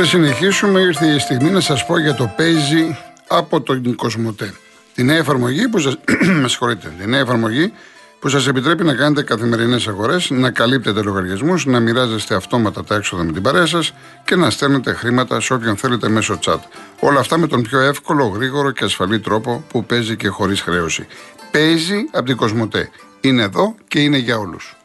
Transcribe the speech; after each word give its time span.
Πριν 0.00 0.12
συνεχίσουμε, 0.12 0.80
ήρθε 0.80 1.06
η 1.06 1.18
στιγμή 1.18 1.50
να 1.50 1.60
σας 1.60 1.86
πω 1.86 1.98
για 1.98 2.14
το 2.14 2.32
Παίζει 2.36 2.98
από 3.26 3.60
τον 3.60 3.94
Κοσμοτέ. 3.94 4.54
Τη 4.94 5.02
νέα 5.02 5.16
εφαρμογή 5.16 5.68
που 5.68 5.78
σας... 5.78 5.96
με 6.42 6.48
συγχωρείτε, 6.48 6.92
τη 6.98 7.06
νέα 7.06 7.20
εφαρμογή 7.20 7.72
που 8.18 8.28
σας 8.28 8.46
επιτρέπει 8.46 8.84
να 8.84 8.94
κάνετε 8.94 9.22
καθημερινές 9.22 9.88
αγορές, 9.88 10.30
να 10.30 10.50
καλύπτετε 10.50 11.02
λογαριασμούς, 11.02 11.66
να 11.66 11.80
μοιράζεστε 11.80 12.34
αυτόματα 12.34 12.84
τα 12.84 12.94
έξοδα 12.94 13.22
με 13.22 13.32
την 13.32 13.42
παρέα 13.42 13.66
σας 13.66 13.92
και 14.24 14.36
να 14.36 14.50
στέλνετε 14.50 14.92
χρήματα 14.92 15.40
σε 15.40 15.52
όποιον 15.52 15.76
θέλετε 15.76 16.08
μέσω 16.08 16.38
chat. 16.44 16.58
Όλα 17.00 17.20
αυτά 17.20 17.38
με 17.38 17.46
τον 17.46 17.62
πιο 17.62 17.80
εύκολο, 17.80 18.26
γρήγορο 18.26 18.70
και 18.70 18.84
ασφαλή 18.84 19.20
τρόπο 19.20 19.64
που 19.68 19.84
παίζει 19.84 20.16
και 20.16 20.28
χωρίς 20.28 20.60
χρέωση. 20.60 21.06
Παίζει 21.50 22.04
από 22.12 22.24
την 22.24 22.36
Κοσμοτέ. 22.36 22.90
Είναι 23.20 23.42
εδώ 23.42 23.74
και 23.88 24.00
είναι 24.00 24.18
για 24.18 24.38
όλους. 24.38 24.76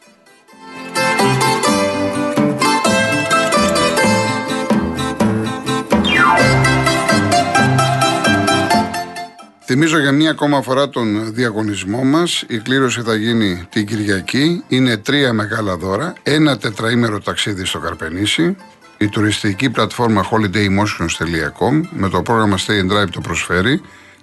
Θυμίζω 9.68 9.98
για 9.98 10.12
μία 10.12 10.30
ακόμα 10.30 10.62
φορά 10.62 10.88
τον 10.88 11.34
διαγωνισμό 11.34 12.04
μας. 12.04 12.44
Η 12.48 12.58
κλήρωση 12.58 13.02
θα 13.02 13.14
γίνει 13.14 13.66
την 13.70 13.86
Κυριακή. 13.86 14.62
Είναι 14.68 14.96
τρία 14.96 15.32
μεγάλα 15.32 15.76
δώρα. 15.76 16.12
Ένα 16.22 16.58
τετραήμερο 16.58 17.20
ταξίδι 17.20 17.64
στο 17.64 17.78
Καρπενήσι. 17.78 18.56
Η 18.98 19.08
τουριστική 19.08 19.70
πλατφόρμα 19.70 20.28
holidaymotions.com 20.30 21.80
με 21.90 22.08
το 22.08 22.22
πρόγραμμα 22.22 22.56
Stay 22.58 22.80
and 22.82 22.92
Drive 22.92 23.08
το 23.10 23.20
προσφέρει. 23.20 23.80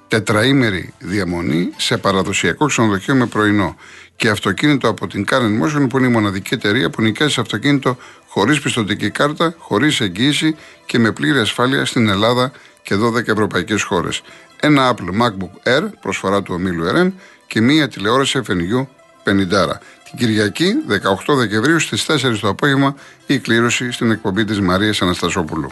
Τετραήμερη 0.08 0.94
διαμονή 1.00 1.70
σε 1.78 1.98
παραδοσιακό 1.98 2.66
ξενοδοχείο 2.66 3.16
με 3.16 3.26
πρωινό. 3.26 3.76
Και 4.16 4.30
αυτοκίνητο 4.30 4.88
από 4.88 5.08
την 5.08 5.26
Car 5.32 5.42
Motion 5.42 5.90
που 5.90 5.98
είναι 5.98 6.08
η 6.08 6.12
μοναδική 6.12 6.54
εταιρεία 6.54 6.90
που 6.90 7.02
νοικιάζει 7.02 7.40
αυτοκίνητο 7.40 7.98
χωρίς 8.28 8.60
πιστοτική 8.60 9.10
κάρτα, 9.10 9.56
χωρίς 9.58 10.00
εγγύηση 10.00 10.56
και 10.86 11.00
με 11.00 11.12
πλήρη 11.12 11.40
ασφάλεια 11.40 11.86
στην 11.86 12.10
Ελλάδα 12.10 12.52
και 12.82 12.96
12 12.96 13.28
ευρωπαϊκές 13.28 13.84
χώρες 13.84 14.22
ένα 14.66 14.94
Apple 14.94 15.22
MacBook 15.22 15.68
Air, 15.68 15.84
προσφορά 16.02 16.42
του 16.42 16.54
ομίλου 16.54 16.86
RM 16.96 17.12
και 17.48 17.62
μία 17.62 17.88
τηλεόραση 17.88 18.42
FNU 18.48 18.86
50. 19.24 19.80
Την 20.04 20.18
Κυριακή, 20.18 20.74
18 21.28 21.36
Δεκεμβρίου 21.36 21.80
στις 21.80 22.06
4 22.08 22.40
το 22.42 22.48
απόγευμα, 22.48 22.96
η 23.26 23.40
κλήρωση 23.40 23.92
στην 23.92 24.12
εκπομπή 24.12 24.46
της 24.46 24.60
Μαρίας 24.60 25.02
Αναστασόπουλου. 25.02 25.72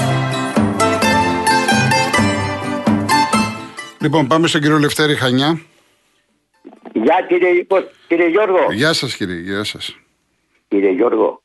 Λοιπόν, 4.01 4.27
πάμε 4.27 4.47
στον 4.47 4.61
κύριο 4.61 4.77
Λευτέρη 4.77 5.15
Χανιά. 5.15 5.61
Γεια 6.93 7.25
κύριε, 7.27 7.67
κύριε 8.07 8.27
Γιώργο. 8.27 8.71
Γεια 8.71 8.93
σας 8.93 9.15
κύριε, 9.15 9.39
γεια 9.39 9.63
σας. 9.63 9.99
Κύριε 10.67 10.91
Γιώργο, 10.91 11.41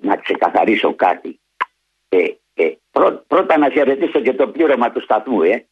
να 0.00 0.16
ξεκαθαρίσω 0.16 0.94
κάτι. 0.94 1.40
Ε, 2.08 2.24
ε, 2.54 2.72
πρώτα 3.26 3.58
να 3.58 3.70
χαιρετήσω 3.70 4.20
και 4.20 4.32
το 4.32 4.48
πλήρωμα 4.48 4.92
του 4.92 5.00
σταθμού, 5.00 5.42
ε. 5.42 5.66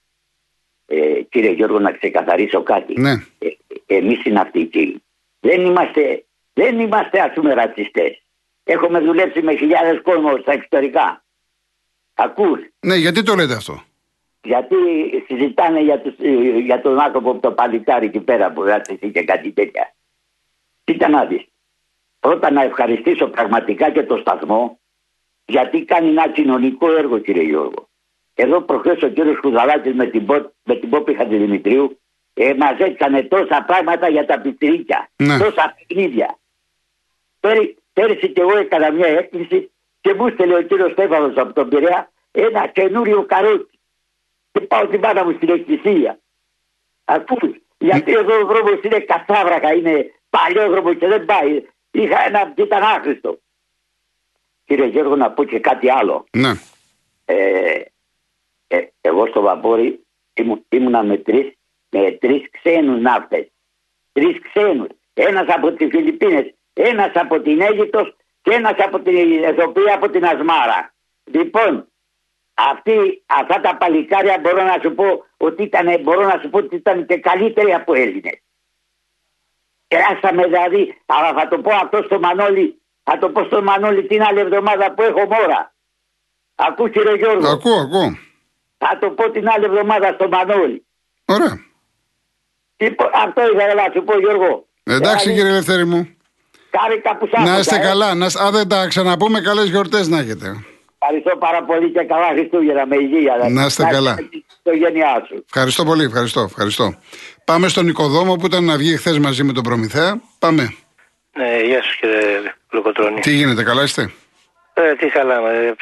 ε 0.87 1.23
κύριε 1.23 1.51
Γιώργο, 1.51 1.79
να 1.79 1.93
ξεκαθαρίσω 1.93 2.63
κάτι. 2.63 3.01
Ναι. 3.01 3.13
Ε, 3.39 3.49
εμείς 3.87 4.25
οι 4.25 4.31
ναυτικοί 4.31 5.03
δεν 5.41 5.61
είμαστε, 5.61 6.25
δεν 6.53 6.81
είμαστε 6.81 7.21
ας 7.21 7.33
πούμε 7.35 7.55
ρατσιστές. 7.55 8.23
Έχουμε 8.65 9.01
δουλέψει 9.01 9.43
με 9.43 9.57
χιλιάδες 9.57 10.01
κόσμος 10.03 10.41
στα 10.41 10.53
εξωτερικά. 10.53 11.25
Ακούς; 12.15 12.61
Ναι, 12.81 12.95
γιατί 12.95 13.23
το 13.23 13.35
λέτε 13.35 13.55
αυτό; 13.55 13.83
Γιατί 14.43 14.77
συζητάνε 15.27 15.81
για, 15.81 16.01
τους, 16.01 16.15
για 16.65 16.81
τον 16.81 17.01
άνθρωπο 17.01 17.39
το 17.39 17.53
παλικάρι 17.53 18.07
εκεί 18.07 18.21
πέρα 18.21 18.53
που 18.53 18.63
ρατσιστεί 18.63 19.11
και 19.11 19.25
κάτι 19.25 19.53
τέτοια. 19.53 19.95
Κοίτα 20.85 21.09
να 21.09 21.25
δεις. 21.25 21.45
Πρώτα 22.21 22.51
να 22.51 22.63
ευχαριστήσω 22.63 23.27
πραγματικά 23.27 23.91
και 23.91 24.03
το 24.03 24.17
σταθμό 24.17 24.79
γιατί 25.45 25.85
κάνει 25.85 26.09
ένα 26.09 26.29
κοινωνικό 26.29 26.97
έργο 26.97 27.19
κύριε 27.19 27.43
Γιώργο. 27.43 27.89
Εδώ 28.35 28.61
προχθές 28.61 29.03
ο 29.03 29.09
κύριος 29.09 29.41
Κουδαλάκης 29.41 29.95
με 29.95 30.07
την, 30.07 30.27
με 30.65 30.75
την 30.77 30.91
Πόπη 30.91 31.15
Χατζημητρίου 31.15 32.01
ε, 32.35 32.55
μαζέψανε 32.55 33.23
τόσα 33.23 33.65
πράγματα 33.67 34.09
για 34.09 34.27
τα 34.27 34.41
πιτσιρίκια. 34.41 35.11
Ναι. 35.17 35.39
Τόσα 35.39 35.75
παιχνίδια. 35.77 36.39
Πέρυσι 37.93 38.29
και 38.29 38.41
εγώ 38.41 38.57
έκανα 38.57 38.91
μια 38.91 39.07
έκκληση 39.07 39.71
και 40.01 40.15
μου 40.15 40.29
στέλνει 40.29 40.55
ο 40.55 40.63
κύριος 40.63 40.93
Στέφανος 40.93 41.37
από 41.37 41.53
τον 41.53 41.69
Πειραιά 41.69 42.11
ένα 42.31 42.67
καινούριο 42.67 43.25
καρότσι 43.25 43.72
και 44.53 44.61
πάω 44.61 44.87
την 44.87 45.01
πάντα 45.01 45.25
μου 45.25 45.33
στην 45.33 45.49
εκκλησία. 45.49 46.19
Ακούς, 47.05 47.51
γιατί 47.79 48.13
εδώ 48.13 48.41
ο 48.41 48.47
δρόμος 48.47 48.81
είναι 48.83 48.99
καθάβρακα, 48.99 49.73
είναι 49.75 50.11
παλιό 50.31 50.71
δρόμο 50.71 50.95
και 50.95 51.07
δεν 51.07 51.25
πάει. 51.25 51.65
Είχα 51.91 52.27
ένα 52.27 52.53
που 52.53 52.63
ήταν 52.63 52.83
άχρηστο. 52.83 53.39
Κύριε 54.65 54.87
Γιώργο 54.87 55.17
να 55.17 55.31
πω 55.31 55.45
και 55.45 55.59
κάτι 55.59 55.91
άλλο. 55.91 56.25
Ναι. 56.33 56.53
Ε, 57.25 57.81
ε, 58.69 58.87
εγώ 59.01 59.27
στο 59.27 59.41
βαπόρι 59.41 60.05
ήμουν, 60.35 60.65
ήμουνα 60.69 61.03
με 61.03 61.17
τρεις, 61.17 61.53
με 61.89 62.11
τρεις 62.11 62.51
ξένους 62.51 63.01
ναύτες. 63.01 63.47
Τρεις 64.13 64.41
ξένους. 64.41 64.89
Ένας 65.15 65.49
από 65.49 65.73
τις 65.73 65.89
Φιλιππίνες, 65.91 66.55
ένας 66.73 67.11
από 67.15 67.41
την 67.41 67.61
Αίγυπτος 67.61 68.17
και 68.43 68.51
ένας 68.51 68.75
από 68.79 69.01
την 69.01 69.45
Αιθοπία 69.45 69.95
από 69.95 70.11
την 70.11 70.25
Ασμάρα. 70.25 70.95
Λοιπόν, 71.25 71.89
αυτοί, 72.55 73.23
αυτά 73.27 73.61
τα 73.61 73.77
παλικάρια 73.77 74.39
μπορώ 74.41 74.63
να 74.63 74.79
σου 74.83 74.95
πω 74.95 75.05
ότι 75.37 75.63
ήταν, 75.63 76.01
μπορώ 76.03 76.23
να 76.23 76.39
σου 76.43 76.51
πω 76.51 76.59
ότι 76.59 76.75
ήταν 76.77 77.07
και 77.07 77.17
καλύτεροι 77.17 77.75
από 77.75 77.95
Έλληνες. 77.95 78.39
Κεράσαμε 79.87 80.45
δηλαδή, 80.45 81.03
αλλά 81.07 81.33
θα 81.33 81.49
το 81.49 81.59
πω 81.59 81.71
αυτό 81.75 82.03
στο 82.03 82.19
Μανώλη, 82.19 82.81
θα 83.03 83.19
το 83.19 83.29
πω 83.29 83.45
στο 83.45 83.63
Μανώλη 83.63 84.07
την 84.07 84.23
άλλη 84.23 84.41
εβδομάδα 84.41 84.93
που 84.93 85.03
έχω 85.03 85.21
μόρα. 85.21 85.75
Ακού 86.55 86.89
κύριε 86.89 87.15
Γιώργο; 87.15 87.49
Ακούω, 87.49 87.81
ακούω. 87.81 88.19
Θα 88.79 88.99
το 89.01 89.11
πω 89.11 89.31
την 89.31 89.49
άλλη 89.49 89.65
εβδομάδα 89.65 90.13
στο 90.13 90.29
Μανώλη. 90.29 90.87
Ωραία. 91.25 91.61
Λοιπόν, 92.77 93.11
αυτό 93.15 93.43
ήθελα 93.43 93.75
να 93.75 93.93
σου 93.95 94.05
πω 94.05 94.19
Γιώργο. 94.19 94.67
Εντάξει 94.85 95.17
δηλαδή, 95.17 95.35
κύριε 95.35 95.51
Ελευθέρη 95.51 95.85
μου. 95.85 96.17
Να 97.45 97.59
είστε 97.59 97.77
ε. 97.77 97.79
καλά. 97.79 98.15
Να, 98.15 98.27
αν 98.27 98.53
δεν 98.53 98.69
τα 98.69 98.87
ξαναπούμε, 98.87 99.41
καλές 99.41 99.69
γιορτές 99.69 100.09
να 100.09 100.19
έχετε. 100.19 100.65
Ευχαριστώ 101.05 101.37
πάρα 101.39 101.65
πολύ 101.65 101.91
και 101.91 102.05
καλά 102.05 102.29
Χριστούγεννα 102.33 102.87
με 102.87 102.97
υγεία. 102.97 103.49
Να 103.51 103.65
είστε 103.65 103.85
καλά. 103.91 104.17
σου. 105.27 105.45
Ευχαριστώ 105.47 105.85
πολύ, 105.85 106.05
ευχαριστώ, 106.05 106.41
ευχαριστώ. 106.41 106.95
Πάμε 107.45 107.69
στον 107.69 107.89
Οικοδόμο 107.89 108.37
που 108.37 108.47
ήταν 108.47 108.65
να 108.65 108.77
βγει 108.77 108.97
χθες 108.97 109.19
μαζί 109.19 109.43
με 109.43 109.53
τον 109.53 109.63
Προμηθέα. 109.63 110.21
Πάμε. 110.39 110.75
Ναι, 111.37 111.61
γεια 111.63 111.83
σας 111.83 111.95
κύριε 111.95 112.55
Λοκοτρόνη. 112.71 113.21
Τι 113.21 113.33
γίνεται, 113.33 113.63
καλά 113.63 113.83
είστε; 113.83 114.13
Ε, 114.75 114.95
τι 114.95 115.07
καλά, 115.07 115.51
ε, 115.51 115.75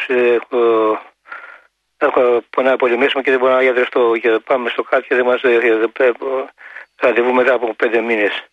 έχω, 1.99 2.43
έχω 2.49 2.63
να 2.63 2.77
πολεμήσουμε 2.77 3.23
και 3.23 3.31
δεν 3.31 3.41
μπορώ 3.41 3.55
να 3.55 3.63
γιατρευτώ. 3.63 4.13
Και 4.23 4.41
πάμε 4.47 4.69
στο 4.69 4.83
κάτι 4.83 5.07
και 5.09 5.15
δεν 5.15 5.25
μας 5.25 5.41
ραντεβού 6.97 7.33
μετά 7.33 7.55
από 7.55 7.75
πέντε 7.75 8.01
μήνες. 8.01 8.45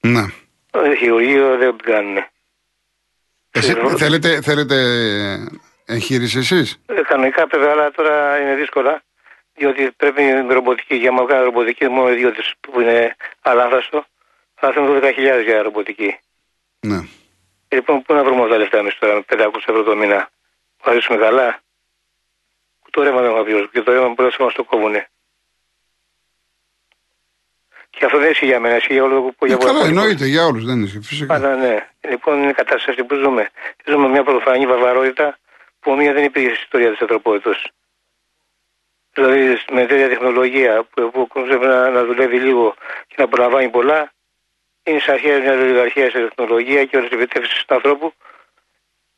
Να. 0.00 0.32
Χειρουργείο 0.98 1.56
δεν 1.56 1.76
κάνουν. 1.82 2.16
Εσύ, 3.50 3.74
θέλετε, 3.96 4.40
θέλετε 4.40 4.76
εγχείρηση 5.86 6.38
εσείς; 6.38 6.80
Ε, 6.86 7.02
κανονικά 7.02 7.46
βέβαια, 7.46 7.70
αλλά 7.70 7.90
τώρα 7.90 8.38
είναι 8.40 8.54
δύσκολα. 8.54 9.02
Διότι 9.54 9.90
πρέπει 9.96 10.22
με 10.22 10.54
ρομποτική, 10.54 10.94
για 10.94 11.10
να 11.10 11.24
κάνω 11.24 11.44
ρομποτική, 11.44 11.88
μόνο 11.88 12.10
ιδιώτε 12.10 12.42
που 12.60 12.80
είναι 12.80 13.16
αλάνθαστο, 13.42 14.06
θα 14.54 14.72
θέλουν 14.72 15.00
12.000 15.02 15.42
για 15.44 15.62
ρομποτική. 15.62 16.18
Ναι. 16.80 16.96
Ε, 17.68 17.74
λοιπόν, 17.74 18.02
πού 18.02 18.14
να 18.14 18.24
βρούμε 18.24 18.42
αυτά 18.42 18.52
τα 18.52 18.58
λεφτά 18.58 18.78
εμείς 18.78 18.98
τώρα, 18.98 19.24
500 19.28 19.50
ευρώ 19.66 19.82
το 19.82 19.96
μήνα; 19.96 20.30
Που 20.76 20.90
αρέσουμε 20.90 21.18
καλά; 21.18 21.60
Το 22.90 23.02
ρεύμα 23.02 23.20
δεν 23.20 23.30
έχω 23.30 23.66
και 23.72 23.82
το 23.82 23.92
ρεύμα 23.92 24.08
μπορεί 24.08 24.34
να 24.38 24.44
μας 24.44 24.54
το 24.54 24.64
κόβουνε. 24.64 25.08
Και 27.90 28.04
αυτό 28.04 28.18
δεν 28.18 28.30
ισχύει 28.30 28.46
για 28.46 28.60
μένα, 28.60 28.76
ισχύει 28.76 28.92
για 28.92 29.02
όλο 29.02 29.34
το 29.38 29.46
για 29.46 29.56
Καλά, 29.56 29.84
εννοείται 29.84 30.26
για 30.26 30.44
όλους, 30.44 30.64
δεν 30.64 30.82
ισχύει. 30.82 31.00
Φυσικά. 31.00 31.34
Άρα, 31.34 31.56
ναι. 31.56 31.88
Λοιπόν, 32.08 32.38
είναι 32.38 32.50
η 32.50 32.54
κατάσταση 32.54 33.04
που 33.04 33.14
ζούμε. 33.14 33.50
Ζούμε 33.84 34.08
μια 34.08 34.24
προφανή 34.24 34.66
βαβαρότητα 34.66 35.38
που 35.86 35.96
μία 35.96 36.12
δεν 36.12 36.24
υπήρχε 36.24 36.48
στην 36.48 36.62
ιστορία 36.62 36.90
της 36.90 37.00
ανθρωπότητας. 37.00 37.62
Δηλαδή 39.12 39.58
με 39.70 39.86
τέτοια 39.86 40.08
τεχνολογία 40.08 40.82
που, 40.82 41.10
που 41.10 41.26
πρέπει 41.26 41.66
να, 41.66 41.90
να 41.90 42.04
δουλεύει 42.04 42.38
λίγο 42.40 42.74
και 43.06 43.14
να 43.18 43.28
προλαμβάνει 43.28 43.68
πολλά, 43.68 44.12
είναι 44.82 44.98
σε 44.98 45.12
αρχαία 45.12 45.38
μιας 45.38 45.56
ολιγαρχίας 45.56 46.12
σε 46.12 46.28
τεχνολογία 46.28 46.84
και 46.84 46.96
όλες 46.96 47.08
τις 47.08 47.18
επιτεύξεις 47.18 47.64
του 47.64 47.74
ανθρώπου 47.74 48.12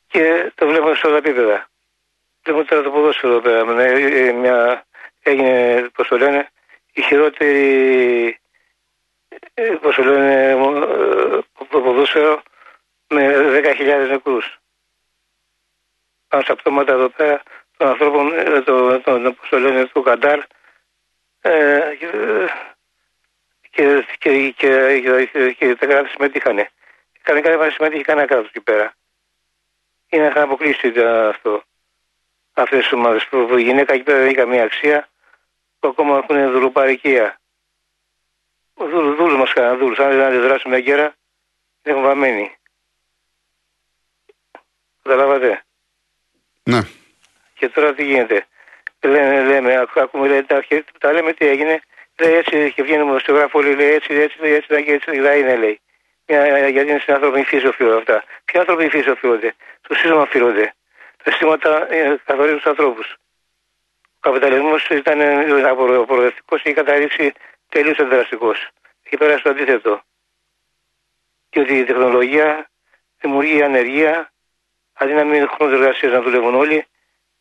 και 0.06 0.52
το 0.54 0.66
βλέπουμε 0.66 0.94
σε 0.94 1.06
όλα 1.06 1.20
τα 1.20 1.28
επίπεδα. 1.28 1.68
Βλέπουμε 2.42 2.64
τώρα 2.64 2.82
το 2.82 2.90
ποδόσφαιρο 2.90 3.32
εδώ 3.32 3.40
πέρα 3.40 3.64
με 3.64 4.32
μια 4.32 4.86
έγινε, 5.22 5.88
πώς 5.94 6.08
το 6.08 6.18
λένε, 6.18 6.50
η 6.92 7.02
χειρότερη, 7.02 8.38
ε, 9.54 9.62
πώς 9.62 9.94
το 9.94 10.02
λένε, 10.02 10.56
το 11.68 11.80
ποδόσφαιρο 11.80 12.42
με 13.08 13.34
10.000 13.38 14.08
νεκρούς. 14.08 14.58
Πάνω 16.28 16.42
στα 16.42 16.56
πτώματα 16.56 16.92
εδώ 16.92 17.08
πέρα 17.08 17.42
των 17.76 17.88
ανθρώπων, 17.88 18.32
ε, 18.38 18.60
το, 18.60 19.00
το, 19.00 19.20
το, 19.20 19.32
πώς 19.32 19.48
το 19.48 19.58
λένε, 19.58 19.86
του 19.86 20.02
Καντάρ 20.02 20.40
ε, 21.40 21.80
και, 23.70 24.04
και, 24.18 24.50
και, 24.50 25.00
και, 25.32 25.52
και 25.52 25.74
τα 25.74 25.86
κράτη 25.86 26.08
συμμετείχανε. 26.08 26.70
Κανένα 27.22 27.56
δεν 27.56 27.70
συμμετείχε 27.70 28.02
κανένα 28.02 28.26
κράτος 28.26 28.48
εκεί 28.48 28.60
πέρα. 28.60 28.94
Είναι 30.08 30.28
να 30.28 30.42
αποκλείσει 30.42 30.92
αυτό. 31.06 31.62
Αυτές 32.52 32.78
τις 32.78 32.92
ομάδες 32.92 33.26
που 33.26 33.58
η 33.58 33.62
γυναίκα 33.62 33.94
εκεί 33.94 34.02
πέρα 34.02 34.18
δεν 34.18 34.26
έχει 34.26 34.36
καμία 34.36 34.64
αξία, 34.64 35.08
που 35.78 35.88
ακόμα 35.88 36.18
έχουν 36.18 36.52
δουλοπαρικία. 36.52 37.40
Δούλου 38.74 39.36
μας 39.36 39.52
κάναν 39.52 39.78
δούλου. 39.78 40.02
Αν 40.02 40.10
δεν 40.10 40.22
αντιδράσουμε 40.22 40.78
γέρα, 40.78 41.14
έχουν 41.82 42.02
βαμμένοι. 42.02 42.56
Καταλάβατε; 45.02 45.64
Ναι. 46.72 46.80
Και 47.54 47.68
τώρα 47.68 47.94
τι 47.94 48.04
γίνεται; 48.04 48.46
Λέμε, 49.02 49.42
λέμε, 49.42 49.86
ακούμε, 49.94 50.28
λέμε, 50.28 50.42
τα, 50.42 50.64
τα 50.98 51.12
λέμε 51.12 51.32
τι 51.32 51.46
έγινε. 51.46 51.80
Λέει 52.18 52.34
έτσι 52.34 52.72
και 52.72 52.82
βγαίνουμε 52.82 53.18
στο 53.18 53.32
γράφο, 53.32 53.60
λέει 53.60 53.92
έτσι, 53.92 54.14
έτσι, 54.14 54.38
έτσι, 54.42 54.74
έτσι, 54.74 54.92
έτσι, 54.92 55.20
θα 55.20 55.36
είναι, 55.36 55.56
λέει. 55.56 55.80
Γιατί 56.70 56.90
είναι 56.90 56.98
στην 56.98 57.14
ανθρώπινη 57.14 57.44
φύση 57.44 57.66
οφείλονται 57.66 57.96
αυτά. 57.96 58.24
Ποιοι 58.44 58.60
άνθρωποι 58.60 58.88
φύση 58.88 59.10
οφείλονται; 59.10 59.54
Το 59.88 59.94
σύστημα 59.94 60.20
οφείλονται. 60.20 60.74
Τα 61.22 61.30
συστήματα 61.30 61.92
ε, 61.92 62.20
καθορίζουν 62.24 62.56
τους 62.56 62.66
ανθρώπους. 62.66 63.16
Ο 64.04 64.20
καπιταλισμός 64.20 64.88
ήταν 64.88 65.18
προοδευτικό 66.06 66.58
και 66.58 66.68
η 66.68 66.72
καταλήξει 66.72 67.32
τελείως 67.68 67.98
αντιδραστικός. 67.98 68.68
Έχει 69.02 69.16
περάσει 69.16 69.42
το 69.42 69.50
αντίθετο. 69.50 70.02
Και 71.50 71.60
ότι 71.60 71.78
η 71.78 71.84
τεχνολογία 71.84 72.70
δημιουργεί 73.20 73.62
ανεργία, 73.62 74.32
αντί 74.98 75.12
να 75.12 75.24
μείνει 75.24 75.46
χρόνος 75.46 75.78
εργασίας 75.78 76.12
να 76.12 76.22
δουλεύουν 76.22 76.54
όλοι, 76.54 76.86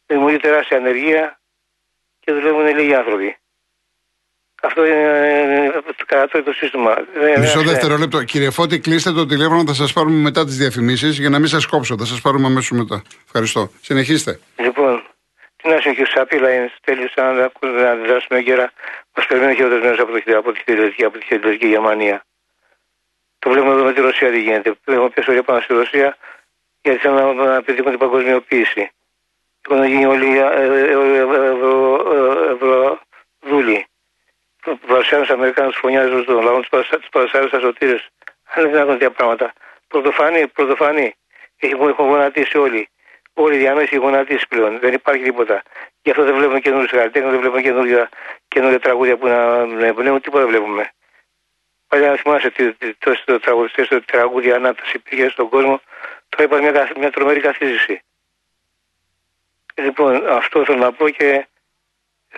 δημιουργεί 0.05 0.37
τεράστια 0.37 0.77
ανεργία 0.77 1.39
και 2.19 2.31
δουλεύουν 2.31 2.75
λίγοι 2.75 2.93
άνθρωποι. 2.93 3.37
Αυτό 4.61 4.85
είναι 4.85 5.71
κατά 6.05 6.43
το 6.43 6.53
σύστημα. 6.53 6.95
Μισό 7.37 7.61
δευτερόλεπτο. 7.61 8.23
Κύριε 8.23 8.49
Φώτη, 8.49 8.79
κλείστε 8.79 9.11
το 9.11 9.25
τηλέφωνο, 9.25 9.63
θα 9.65 9.73
σας 9.73 9.93
πάρουμε 9.93 10.17
μετά 10.17 10.45
τις 10.45 10.57
διαφημίσεις 10.57 11.19
για 11.19 11.29
να 11.29 11.39
μην 11.39 11.47
σας 11.47 11.65
κόψω. 11.65 11.97
Θα 11.97 12.05
σας 12.05 12.21
πάρουμε 12.21 12.47
αμέσως 12.47 12.77
μετά. 12.77 13.01
Ευχαριστώ. 13.25 13.71
Συνεχίστε. 13.81 14.39
Λοιπόν, 14.55 15.03
τι 15.55 15.69
να 15.69 15.79
συνεχίσω, 15.79 16.21
απειλά 16.21 16.53
είναι 16.53 16.71
τέλειος 16.81 17.13
αν 17.15 17.35
να 17.35 17.89
αντιδράσουμε 17.91 18.39
γέρα. 18.39 18.71
Μας 19.15 19.25
περιμένουν 19.25 19.55
χειρότερε 19.55 19.89
από, 19.89 20.11
από, 20.37 20.51
από 21.05 21.17
τη 21.17 21.25
Χιλιαδική 21.25 21.67
Γερμανία. 21.67 22.25
Το 23.39 23.49
βλέπουμε 23.49 23.73
εδώ 23.73 23.83
με 23.83 23.93
τη 23.93 24.01
Ρωσία 24.01 24.31
τι 24.31 24.41
γίνεται. 24.41 24.77
Έχουμε 24.85 25.09
πιάσει 25.09 25.29
όλοι 25.31 25.43
πάνω 25.43 25.59
στη 25.59 25.73
Ρωσία 25.73 26.17
γιατί 26.87 27.01
θέλουν 27.01 27.35
να, 27.35 27.53
να 27.53 27.61
πετύχουν 27.61 27.89
την 27.89 27.99
παγκοσμιοποίηση. 27.99 28.91
Έχουν 29.69 29.83
γίνει 29.83 30.05
όλοι 30.05 30.37
ευρωδούλοι. 32.53 33.85
Παρουσιάζουν 34.87 35.27
του 35.27 35.33
Αμερικάνους 35.33 35.75
φωνιάζουν 35.75 36.23
στον 36.23 36.43
λαό, 36.43 36.59
τους 36.59 37.09
παρουσιάζουν 37.11 37.49
στα 37.49 37.59
σωτήρες. 37.59 38.09
Αν 38.53 38.63
δεν 38.63 38.71
δυνατόν 38.71 38.93
τέτοια 38.97 39.11
πράγματα. 39.11 39.53
Πρωτοφανή, 39.87 40.47
πρωτοφανή. 40.47 41.15
Έχουν 41.59 41.89
γονατίσει 41.89 42.57
όλοι. 42.57 42.89
Όλοι 43.33 43.55
οι 43.55 43.57
διαμέση 43.57 43.89
έχουν 43.95 44.05
γονατίσει 44.09 44.47
πλέον. 44.47 44.79
Δεν 44.79 44.93
υπάρχει 44.93 45.23
τίποτα. 45.23 45.63
Γι' 46.01 46.09
αυτό 46.09 46.23
δεν 46.23 46.35
βλέπουμε 46.35 46.59
καινούριου 46.59 46.87
καλλιτέχνες, 46.87 47.31
δεν 47.31 47.39
βλέπουμε 47.39 47.61
καινούργια, 47.61 48.09
καινούργια 48.47 48.79
τραγούδια 48.79 49.17
που 49.17 49.27
να 49.27 49.93
πνέουν. 49.93 50.21
Τίποτα 50.21 50.43
δεν 50.43 50.47
βλέπουμε. 50.47 50.91
Παλιά 51.87 52.09
να 52.09 52.15
θυμάσαι 52.15 52.47
ότι 52.47 52.95
τόσοι 52.99 53.23
τραγουδιστέ, 53.41 54.01
τραγούδια 54.05 54.55
ανάπτυξη 54.55 54.97
υπήρχε 54.97 55.29
στον 55.29 55.49
κόσμο. 55.49 55.81
Τώρα 56.29 56.43
υπάρχει 56.43 56.71
μια, 56.71 56.91
μια 56.99 57.11
τρομερή 57.11 57.39
καθίζηση. 57.39 58.01
Λοιπόν, 59.75 60.27
αυτό 60.29 60.65
θέλω 60.65 60.77
να 60.77 60.91
πω 60.91 61.09
και 61.09 61.47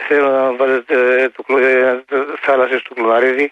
θέλω 0.08 0.30
να 0.30 0.56
βάλετε 0.56 0.96
το, 1.36 1.58
ε, 1.58 2.04
το, 2.08 2.16
θάλασσες 2.42 2.82
του 2.82 2.94
Κλουναρίδη. 2.94 3.52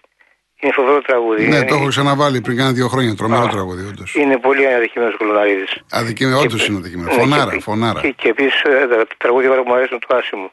Είναι 0.59 0.73
φοβερό 0.73 1.01
τραγούδι. 1.01 1.47
Ναι, 1.47 1.55
είναι, 1.55 1.65
το 1.65 1.75
έχω 1.75 1.87
ξαναβάλει 1.87 2.41
πριν 2.41 2.57
κάνα 2.57 2.71
δύο 2.71 2.87
χρόνια. 2.87 3.15
Τρομερό 3.15 3.43
Α, 3.43 3.49
τραγούδι, 3.49 3.85
όντως. 3.85 4.15
Είναι 4.15 4.37
πολύ 4.37 4.73
αδικημένος 4.73 5.13
ο 5.13 5.17
Κλουναρίδη. 5.17 5.65
Αδικημένο, 5.91 6.39
όντως 6.39 6.67
είναι 6.67 6.77
αδικημένος. 6.77 7.15
Φωνάρα, 7.15 7.51
και, 7.51 7.59
φωνάρα. 7.59 8.01
Και, 8.01 8.11
και 8.11 8.29
επίσης 8.29 8.61
ε, 8.61 8.87
τα 8.87 9.07
τραγούδια 9.17 9.49
που 9.55 9.63
μου 9.67 9.73
αρέσουν 9.73 9.99
του 9.99 10.15
Άσιμου. 10.15 10.51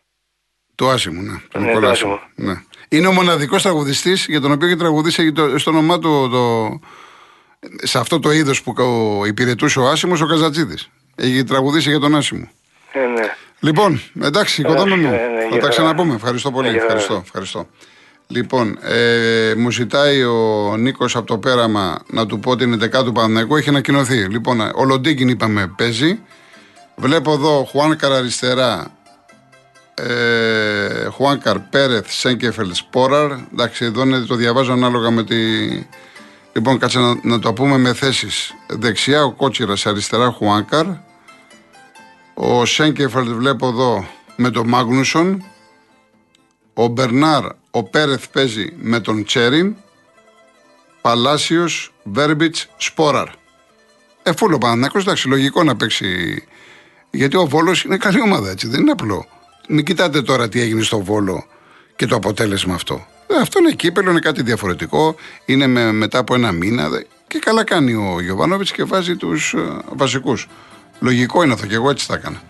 Του 0.75 0.89
Άσιμου, 0.89 1.23
ναι. 1.23 1.39
Του 1.51 1.61
ναι, 1.61 1.81
το 1.81 1.89
Άσιμου. 1.89 2.21
Ναι. 2.35 2.55
Είναι 2.89 3.07
ο 3.07 3.13
μοναδικός 3.13 3.63
τραγουδιστής 3.63 4.27
για 4.29 4.41
τον 4.41 4.53
οποίο 4.53 4.67
έχει 4.67 4.77
τραγουδίσει 4.77 5.33
στο 5.57 5.71
όνομά 5.71 5.99
του 5.99 6.29
το, 6.31 6.81
σε 7.83 7.99
αυτό 7.99 8.19
το 8.19 8.33
είδος 8.33 8.63
που 8.63 8.75
υπηρετούσε 9.27 9.79
ο 9.81 9.89
Άσιμος 9.89 10.21
ο 10.21 10.27
Καζατζίδη. 10.27 10.77
Έχει 11.15 11.45
τραγουδήσει 11.45 11.91
για 11.91 11.99
τον 11.99 12.15
Άσιμο. 12.15 12.51
Ναι, 12.95 13.07
ναι. 13.07 13.27
Λοιπόν, 13.61 14.03
εντάξει, 14.23 14.61
οικοδόμη 14.61 14.95
μου. 14.95 15.11
ναι, 15.11 15.17
ναι, 15.17 15.49
θα 15.51 15.59
τα 15.59 15.69
ξαναπούμε. 15.69 16.15
Ευχαριστώ 16.15 16.51
πολύ. 16.51 16.71
Ναι, 16.71 16.77
ευχαριστώ, 16.77 17.23
ευχαριστώ. 17.25 17.69
Λοιπόν, 18.27 18.79
ε, 18.83 19.55
μου 19.57 19.71
ζητάει 19.71 20.25
ο 20.25 20.75
Νίκος 20.77 21.17
από 21.17 21.27
το 21.27 21.39
πέραμα 21.39 22.03
να 22.07 22.27
του 22.27 22.41
πω 22.41 22.51
ότι 22.51 22.65
είναι 22.65 22.77
δεκάτου 22.77 23.13
Παναγικού. 23.13 23.57
Έχει 23.57 23.69
ανακοινωθεί. 23.69 24.17
Λοιπόν, 24.17 24.61
ο 24.61 24.85
Λοντίγκιν 24.85 25.29
είπαμε 25.29 25.73
παίζει. 25.77 26.21
Βλέπω 26.97 27.33
εδώ 27.33 27.65
Χουάνκαρ 27.71 28.13
αριστερά. 28.13 28.87
Ε, 29.95 31.05
Χουάνκαρ 31.05 31.59
Πέρεθ 31.59 32.11
Σέγκεφελ 32.11 32.75
Σπόραρ. 32.75 33.31
Εντάξει, 33.53 33.85
εδώ 33.85 34.03
είναι, 34.03 34.19
το 34.19 34.35
διαβάζω 34.35 34.73
ανάλογα 34.73 35.11
με 35.11 35.25
τη. 35.25 35.37
Λοιπόν, 36.57 36.79
κάτσε 36.79 36.99
να, 36.99 37.19
να 37.23 37.39
το 37.39 37.53
πούμε 37.53 37.79
με 37.79 37.95
θέσεις. 37.95 38.55
Δεξιά 38.67 39.25
ο 39.25 39.33
Κότσιρας, 39.33 39.87
αριστερά 39.87 40.31
Χουάνκαρ. 40.31 40.87
Ο 42.35 42.65
Σέγκεφελτ 42.65 43.29
βλέπω 43.29 43.67
εδώ 43.67 44.07
με 44.37 44.51
τον 44.51 44.69
Μάγνουσον. 44.69 45.45
Ο 46.75 46.87
Μπερνάρ, 46.87 47.45
ο 47.71 47.83
Πέρεθ 47.83 48.25
παίζει 48.33 48.73
με 48.77 49.01
τον 49.01 49.25
Τσέριν. 49.25 49.77
Παλάσιος, 51.01 51.93
Βέρμπιτς, 52.03 52.69
Σπόραρ. 52.77 53.29
Ε, 54.23 54.33
φούλο 54.37 54.59
Παναθυνακό, 54.59 54.99
εντάξει, 54.99 55.29
λογικό 55.29 55.63
να 55.63 55.77
παίξει. 55.77 56.43
Γιατί 57.11 57.37
ο 57.37 57.47
Βόλος 57.47 57.85
είναι 57.85 57.97
καλή 57.97 58.21
ομάδα, 58.21 58.51
έτσι, 58.51 58.69
δεν 58.69 58.81
είναι 58.81 58.91
απλό. 58.91 59.27
Μην 59.69 59.85
κοιτάτε 59.85 60.23
τώρα 60.23 60.49
τι 60.49 60.61
έγινε 60.61 60.83
στο 60.83 61.01
Βόλο 61.01 61.45
και 61.97 62.07
το 62.07 62.17
αποτέλεσμα 62.17 62.75
αυτό. 62.75 63.07
Ε, 63.27 63.41
αυτό 63.41 63.59
είναι 63.59 63.73
κύπελο, 63.73 64.11
είναι 64.11 64.21
κάτι 64.21 64.43
διαφορετικό. 64.43 65.15
Είναι 65.45 65.67
με, 65.67 65.93
μετά 65.93 66.19
από 66.19 66.35
ένα 66.35 66.53
μήνα. 66.53 66.89
Και 67.27 67.39
καλά 67.39 67.65
κάνει 67.65 67.95
ο 67.95 68.21
Γιωβάνοβιτς 68.21 68.73
και 68.73 68.85
βάζει 68.85 69.17
τους 69.17 69.55
uh, 69.57 69.81
βασικούς. 69.97 70.49
Λογικό 71.01 71.43
είναι 71.43 71.53
αυτό 71.53 71.67
και 71.67 71.75
εγώ 71.75 71.91
έτσι 71.91 72.07
θα 72.07 72.15
έκανα. 72.15 72.43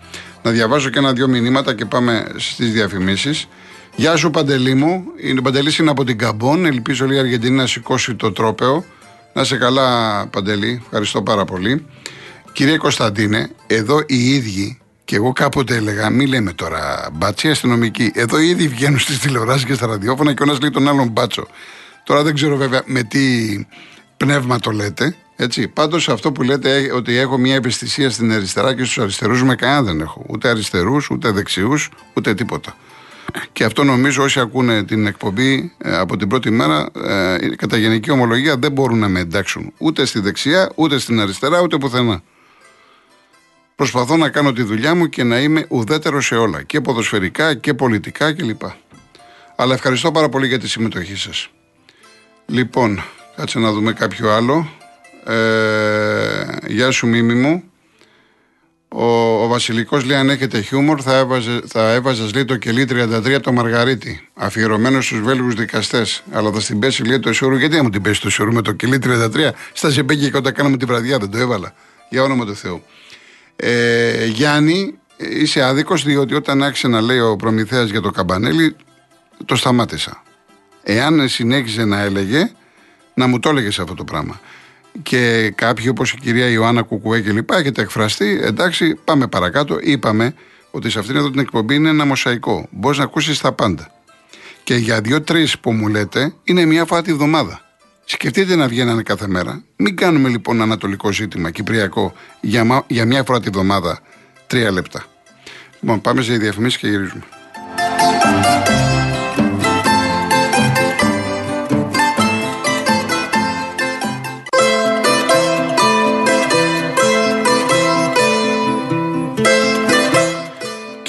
Να 0.42 0.50
διαβάζω 0.50 0.90
και 0.90 0.98
ένα-δυο 0.98 1.28
μηνύματα 1.28 1.74
και 1.74 1.84
πάμε 1.84 2.32
στις 2.36 2.72
διαφημίσεις. 2.72 3.48
Γεια 3.96 4.16
σου 4.16 4.30
Παντελή 4.30 4.74
μου. 4.74 5.04
Είναι 5.16 5.40
Παντελή 5.40 5.72
είναι 5.80 5.90
από 5.90 6.04
την 6.04 6.18
Καμπόν. 6.18 6.66
Ελπίζω 6.66 7.12
η 7.12 7.18
Αργεντινή 7.18 7.56
να 7.56 7.66
σηκώσει 7.66 8.14
το 8.14 8.32
τρόπεο. 8.32 8.84
Να 9.32 9.42
είσαι 9.42 9.56
καλά, 9.56 10.26
Παντελή. 10.26 10.82
Ευχαριστώ 10.84 11.22
πάρα 11.22 11.44
πολύ. 11.44 11.86
Κύριε 12.52 12.76
Κωνσταντίνε, 12.76 13.50
εδώ 13.66 14.02
οι 14.06 14.28
ίδιοι, 14.28 14.78
και 15.14 15.20
εγώ 15.20 15.32
κάποτε 15.32 15.76
έλεγα, 15.76 16.10
μην 16.10 16.28
λέμε 16.28 16.52
τώρα 16.52 17.08
μπάτσι 17.12 17.48
αστυνομικοί. 17.48 18.12
Εδώ 18.14 18.40
οι 18.40 18.48
ίδιοι 18.48 18.68
βγαίνουν 18.68 18.98
στις 18.98 19.18
τηλεοράσεις 19.18 19.64
και 19.64 19.74
στα 19.74 19.86
ραδιόφωνα 19.86 20.34
και 20.34 20.42
ο 20.42 20.44
ένας 20.44 20.60
λέει 20.60 20.70
τον 20.70 20.88
άλλον 20.88 21.08
μπάτσο. 21.08 21.46
Τώρα 22.04 22.22
δεν 22.22 22.34
ξέρω 22.34 22.56
βέβαια 22.56 22.82
με 22.84 23.02
τι 23.02 23.20
πνεύμα 24.16 24.58
το 24.58 24.70
λέτε. 24.70 25.16
Έτσι. 25.36 25.68
Πάντως 25.68 26.08
αυτό 26.08 26.32
που 26.32 26.42
λέτε 26.42 26.90
ότι 26.94 27.16
έχω 27.16 27.38
μια 27.38 27.54
ευαισθησία 27.54 28.10
στην 28.10 28.32
αριστερά 28.32 28.74
και 28.74 28.84
στους 28.84 28.98
αριστερούς 28.98 29.42
με 29.42 29.54
κανένα 29.54 29.82
δεν 29.82 30.00
έχω. 30.00 30.24
Ούτε 30.28 30.48
αριστερούς, 30.48 31.10
ούτε 31.10 31.30
δεξιούς, 31.30 31.90
ούτε 32.14 32.34
τίποτα. 32.34 32.76
Και 33.52 33.64
αυτό 33.64 33.84
νομίζω 33.84 34.22
όσοι 34.22 34.40
ακούνε 34.40 34.84
την 34.84 35.06
εκπομπή 35.06 35.72
ε, 35.78 35.96
από 35.96 36.16
την 36.16 36.28
πρώτη 36.28 36.50
μέρα, 36.50 36.88
ε, 37.04 37.36
κατά 37.56 37.76
γενική 37.76 38.10
ομολογία 38.10 38.56
δεν 38.56 38.72
μπορούν 38.72 38.98
να 38.98 39.08
με 39.08 39.20
εντάξουν 39.20 39.72
ούτε 39.78 40.04
στη 40.04 40.20
δεξιά, 40.20 40.70
ούτε 40.74 40.98
στην 40.98 41.20
αριστερά, 41.20 41.60
ούτε 41.60 41.78
πουθενά. 41.78 42.22
Προσπαθώ 43.76 44.16
να 44.16 44.28
κάνω 44.28 44.52
τη 44.52 44.62
δουλειά 44.62 44.94
μου 44.94 45.08
και 45.08 45.22
να 45.22 45.38
είμαι 45.40 45.66
ουδέτερος 45.68 46.26
σε 46.26 46.36
όλα. 46.36 46.62
Και 46.62 46.80
ποδοσφαιρικά 46.80 47.54
και 47.54 47.74
πολιτικά 47.74 48.32
κλπ. 48.32 48.62
Αλλά 49.56 49.74
ευχαριστώ 49.74 50.12
πάρα 50.12 50.28
πολύ 50.28 50.46
για 50.46 50.58
τη 50.58 50.68
συμμετοχή 50.68 51.16
σας. 51.16 51.48
Λοιπόν, 52.46 53.02
κάτσε 53.36 53.58
να 53.58 53.72
δούμε 53.72 53.92
κάποιο 53.92 54.30
άλλο. 54.30 54.68
Ε, 55.26 56.44
γεια 56.66 56.90
σου 56.90 57.06
Μίμη 57.06 57.34
μου. 57.34 57.62
Ο, 58.88 59.42
ο 59.42 59.46
Βασιλικός 59.46 60.04
λέει 60.04 60.16
αν 60.16 60.30
έχετε 60.30 60.60
χιούμορ 60.60 61.00
θα, 61.02 61.16
έβαζε, 61.16 61.60
θα 61.66 61.92
έβαζες 61.92 62.34
λέει 62.34 62.44
το 62.44 62.56
κελί 62.56 62.86
33 62.90 63.40
το 63.40 63.52
Μαργαρίτη 63.52 64.28
αφιερωμένος 64.34 65.04
στους 65.04 65.20
Βέλγους 65.20 65.54
δικαστές 65.54 66.22
αλλά 66.30 66.52
θα 66.52 66.60
στην 66.60 66.78
πέσει 66.78 67.04
λέει 67.04 67.18
το 67.18 67.32
σιωρού 67.32 67.56
γιατί 67.56 67.76
να 67.76 67.82
μου 67.82 67.90
την 67.90 68.02
πέσει 68.02 68.20
το 68.20 68.30
σιωρού 68.30 68.52
με 68.52 68.62
το 68.62 68.72
κελί 68.72 68.98
33 69.04 69.50
στα 69.72 69.88
ζεπέκια 69.88 70.28
και 70.28 70.36
όταν 70.36 70.52
κάναμε 70.52 70.76
τη 70.76 70.84
βραδιά 70.84 71.18
δεν 71.18 71.30
το 71.30 71.38
έβαλα 71.38 71.74
για 72.08 72.22
όνομα 72.22 72.44
του 72.44 72.56
Θεού 72.56 72.82
ε, 73.56 74.26
Γιάννη 74.26 74.98
ε, 75.16 75.40
είσαι 75.40 75.62
άδικος 75.62 76.04
διότι 76.04 76.34
όταν 76.34 76.62
άρχισε 76.62 76.88
να 76.88 77.00
λέει 77.00 77.18
ο 77.18 77.36
προμηθέας 77.36 77.90
για 77.90 78.00
το 78.00 78.10
καμπανέλι, 78.10 78.76
το 79.44 79.56
σταμάτησα. 79.56 80.22
Εάν 80.82 81.28
συνέχιζε 81.28 81.84
να 81.84 82.00
έλεγε, 82.00 82.50
να 83.14 83.26
μου 83.26 83.38
το 83.38 83.48
έλεγες 83.48 83.78
αυτό 83.78 83.94
το 83.94 84.04
πράγμα. 84.04 84.40
Και 85.02 85.52
κάποιοι 85.54 85.86
όπως 85.90 86.12
η 86.12 86.16
κυρία 86.16 86.48
Ιωάννα 86.48 86.82
Κουκουέ 86.82 87.20
και 87.20 87.32
λοιπά 87.32 87.56
έχετε 87.56 87.82
εκφραστεί, 87.82 88.40
εντάξει, 88.42 88.94
πάμε 89.04 89.26
παρακάτω. 89.26 89.78
Είπαμε 89.80 90.34
ότι 90.70 90.90
σε 90.90 90.98
αυτήν 90.98 91.16
εδώ 91.16 91.30
την 91.30 91.40
εκπομπή 91.40 91.74
είναι 91.74 91.88
ένα 91.88 92.04
μοσαϊκό. 92.04 92.68
Μπορείς 92.70 92.98
να 92.98 93.04
ακούσεις 93.04 93.40
τα 93.40 93.52
πάντα. 93.52 93.90
Και 94.64 94.74
για 94.74 95.00
δύο-τρεις 95.00 95.58
που 95.58 95.72
μου 95.72 95.88
λέτε, 95.88 96.34
είναι 96.44 96.64
μία 96.64 96.84
φορά 96.84 97.02
τη 97.02 97.12
βδομάδα. 97.12 97.63
Σκεφτείτε 98.04 98.56
να 98.56 98.68
βγαίνανε 98.68 99.02
κάθε 99.02 99.26
μέρα. 99.26 99.62
Μην 99.76 99.96
κάνουμε 99.96 100.28
λοιπόν 100.28 100.62
ανατολικό 100.62 101.12
ζήτημα, 101.12 101.50
κυπριακό, 101.50 102.12
για, 102.40 102.84
για 102.86 103.04
μια 103.04 103.24
φορά 103.24 103.40
τη 103.40 103.50
βδομάδα, 103.50 103.98
τρία 104.46 104.72
λεπτά. 104.72 105.04
Λοιπόν, 105.80 106.00
πάμε 106.00 106.22
σε 106.22 106.36
διαφημίσεις 106.36 106.78
και 106.78 106.88
γυρίζουμε. 106.88 107.22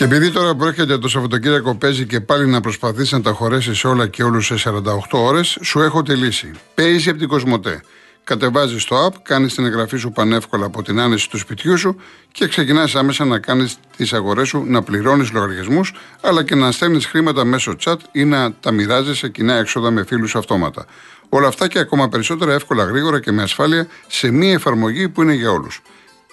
Και 0.05 0.13
επειδή 0.15 0.31
τώρα 0.31 0.55
που 0.55 0.65
έρχεται 0.65 0.97
το 0.97 1.07
Σαββατοκύριακο 1.07 1.75
παίζει 1.75 2.05
και 2.05 2.21
πάλι 2.21 2.47
να 2.47 2.61
προσπαθήσει 2.61 3.13
να 3.13 3.21
τα 3.21 3.31
χωρέσει 3.31 3.87
όλα 3.87 4.07
και 4.07 4.23
όλους 4.23 4.45
σε 4.45 4.55
48 4.65 4.79
ώρες, 5.11 5.57
σου 5.61 5.81
έχω 5.81 6.03
τη 6.03 6.15
λύση. 6.15 6.51
Παίζει 6.75 7.09
από 7.09 7.19
την 7.19 7.27
Κοσμοτέ. 7.27 7.81
Κατεβάζεις 8.23 8.85
το 8.85 9.05
app, 9.05 9.13
κάνεις 9.21 9.53
την 9.53 9.65
εγγραφή 9.65 9.97
σου 9.97 10.11
πανεύκολα 10.11 10.65
από 10.65 10.83
την 10.83 10.99
άνεση 10.99 11.29
του 11.29 11.37
σπιτιού 11.37 11.77
σου 11.77 11.95
και 12.31 12.47
ξεκινάς 12.47 12.95
άμεσα 12.95 13.25
να 13.25 13.39
κάνεις 13.39 13.77
τις 13.97 14.13
αγορές 14.13 14.47
σου, 14.47 14.63
να 14.67 14.81
πληρώνεις 14.83 15.31
λογαριασμούς, 15.31 15.93
αλλά 16.21 16.43
και 16.43 16.55
να 16.55 16.71
στέλνεις 16.71 17.05
χρήματα 17.05 17.45
μέσω 17.45 17.75
chat 17.83 17.97
ή 18.11 18.23
να 18.23 18.53
τα 18.53 18.71
μοιράζεις 18.71 19.17
σε 19.17 19.29
κοινά 19.29 19.53
έξοδα 19.53 19.91
με 19.91 20.03
φίλους 20.03 20.35
αυτόματα. 20.35 20.85
Όλα 21.29 21.47
αυτά 21.47 21.67
και 21.67 21.79
ακόμα 21.79 22.09
περισσότερα 22.09 22.53
εύκολα, 22.53 22.83
γρήγορα 22.83 23.19
και 23.19 23.31
με 23.31 23.41
ασφάλεια 23.41 23.87
σε 24.07 24.31
μία 24.31 24.53
εφαρμογή 24.53 25.09
που 25.09 25.21
είναι 25.21 25.33
για 25.33 25.51
όλους. 25.51 25.81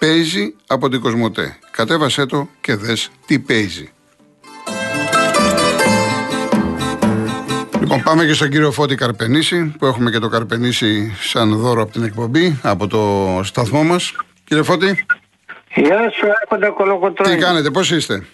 Παίζει 0.02 0.54
από 0.66 0.88
την 0.88 1.00
Κοσμοτέ. 1.00 1.56
Κατέβασέ 1.71 2.26
το 2.26 2.49
και 2.61 2.75
δες 2.75 3.11
τι 3.26 3.38
παίζει. 3.38 3.92
Λοιπόν, 7.80 8.02
πάμε 8.02 8.25
και 8.25 8.32
στον 8.32 8.50
κύριο 8.50 8.71
Φώτη 8.73 8.94
Καρπενήση, 8.94 9.75
που 9.78 9.87
έχουμε 9.87 10.11
και 10.11 10.18
το 10.18 10.28
Καρπενήση 10.28 11.12
σαν 11.21 11.56
δώρο 11.56 11.82
από 11.82 11.92
την 11.92 12.02
εκπομπή, 12.02 12.59
από 12.62 12.87
το 12.87 13.40
σταθμό 13.42 13.82
μας. 13.82 14.16
Κύριε 14.44 14.62
Φώτη. 14.62 15.04
Γεια 15.75 16.11
σου, 16.11 16.26
έρχονται 16.40 16.68
κολοκοτρώνη. 16.68 17.35
Τι 17.35 17.40
κάνετε, 17.40 17.71
πώς 17.71 17.90
είστε; 17.90 18.26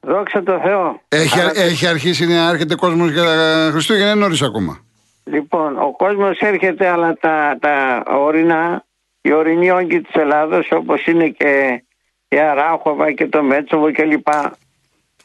Δόξα 0.00 0.42
τω 0.42 0.60
Θεώ. 0.64 1.00
Έχει, 1.08 1.38
έχει 1.54 1.86
αρχίσει 1.86 2.26
να 2.26 2.48
έρχεται 2.48 2.74
κόσμος 2.74 3.10
για 3.10 3.24
Χριστούγεννα, 3.70 4.10
είναι 4.10 4.20
νωρίς 4.20 4.42
ακόμα; 4.42 4.78
Λοιπόν, 5.24 5.76
ο 5.78 5.96
κόσμος 5.96 6.38
έρχεται, 6.38 6.88
αλλά 6.88 7.14
τα, 7.20 7.56
τα 7.60 8.02
ορεινά 8.06 8.86
οι 9.28 9.32
ορεινοί 9.32 9.70
όγκοι 9.70 10.00
της 10.00 10.14
Ελλάδος 10.14 10.68
όπως 10.70 11.06
είναι 11.06 11.28
και 11.28 11.82
η 12.28 12.38
Αράχοβα 12.38 13.12
και 13.12 13.26
το 13.26 13.42
Μέτσοβο 13.42 13.92
κλπ. 13.92 14.28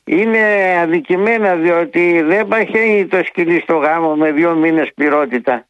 Είναι 0.05 0.75
αδικημένα 0.81 1.55
διότι 1.55 2.21
δεν 2.21 2.47
παχαίνει 2.47 3.05
το 3.05 3.21
σκυλί 3.23 3.59
στο 3.59 3.75
γάμο 3.75 4.15
με 4.15 4.31
δύο 4.31 4.55
μήνες 4.55 4.93
πληρότητα. 4.95 5.67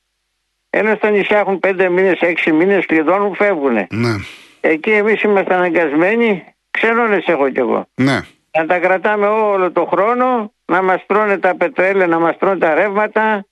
Ένα 0.70 0.96
στα 0.96 1.10
νησιά 1.10 1.40
έχουν 1.40 1.60
πέντε 1.60 1.90
μήνες, 1.90 2.20
έξι 2.20 2.52
μήνες 2.52 2.86
κλειδώνουν, 2.86 3.36
φεύγουν. 3.36 3.74
Ναι. 3.74 4.16
Εκεί 4.62 4.92
εμείς 4.92 5.22
είμαστε 5.22 5.54
αναγκασμένοι, 5.54 6.44
ξενώνες 6.72 7.26
έχω 7.26 7.50
κι 7.50 7.60
εγώ. 7.60 7.86
Ναι. 7.96 8.20
Να 8.58 8.66
τα 8.66 8.80
κρατάμε 8.80 9.28
όλο 9.28 9.72
το 9.72 9.86
χρόνο, 9.86 10.54
να 10.66 10.82
μας 10.82 11.06
τρώνε 11.06 11.38
τα 11.38 11.56
πετρέλαια, 11.56 12.08
να 12.08 12.20
μας 12.20 12.38
τρώνε 12.38 12.58
τα 12.58 12.74
ρεύματα, 12.74 13.46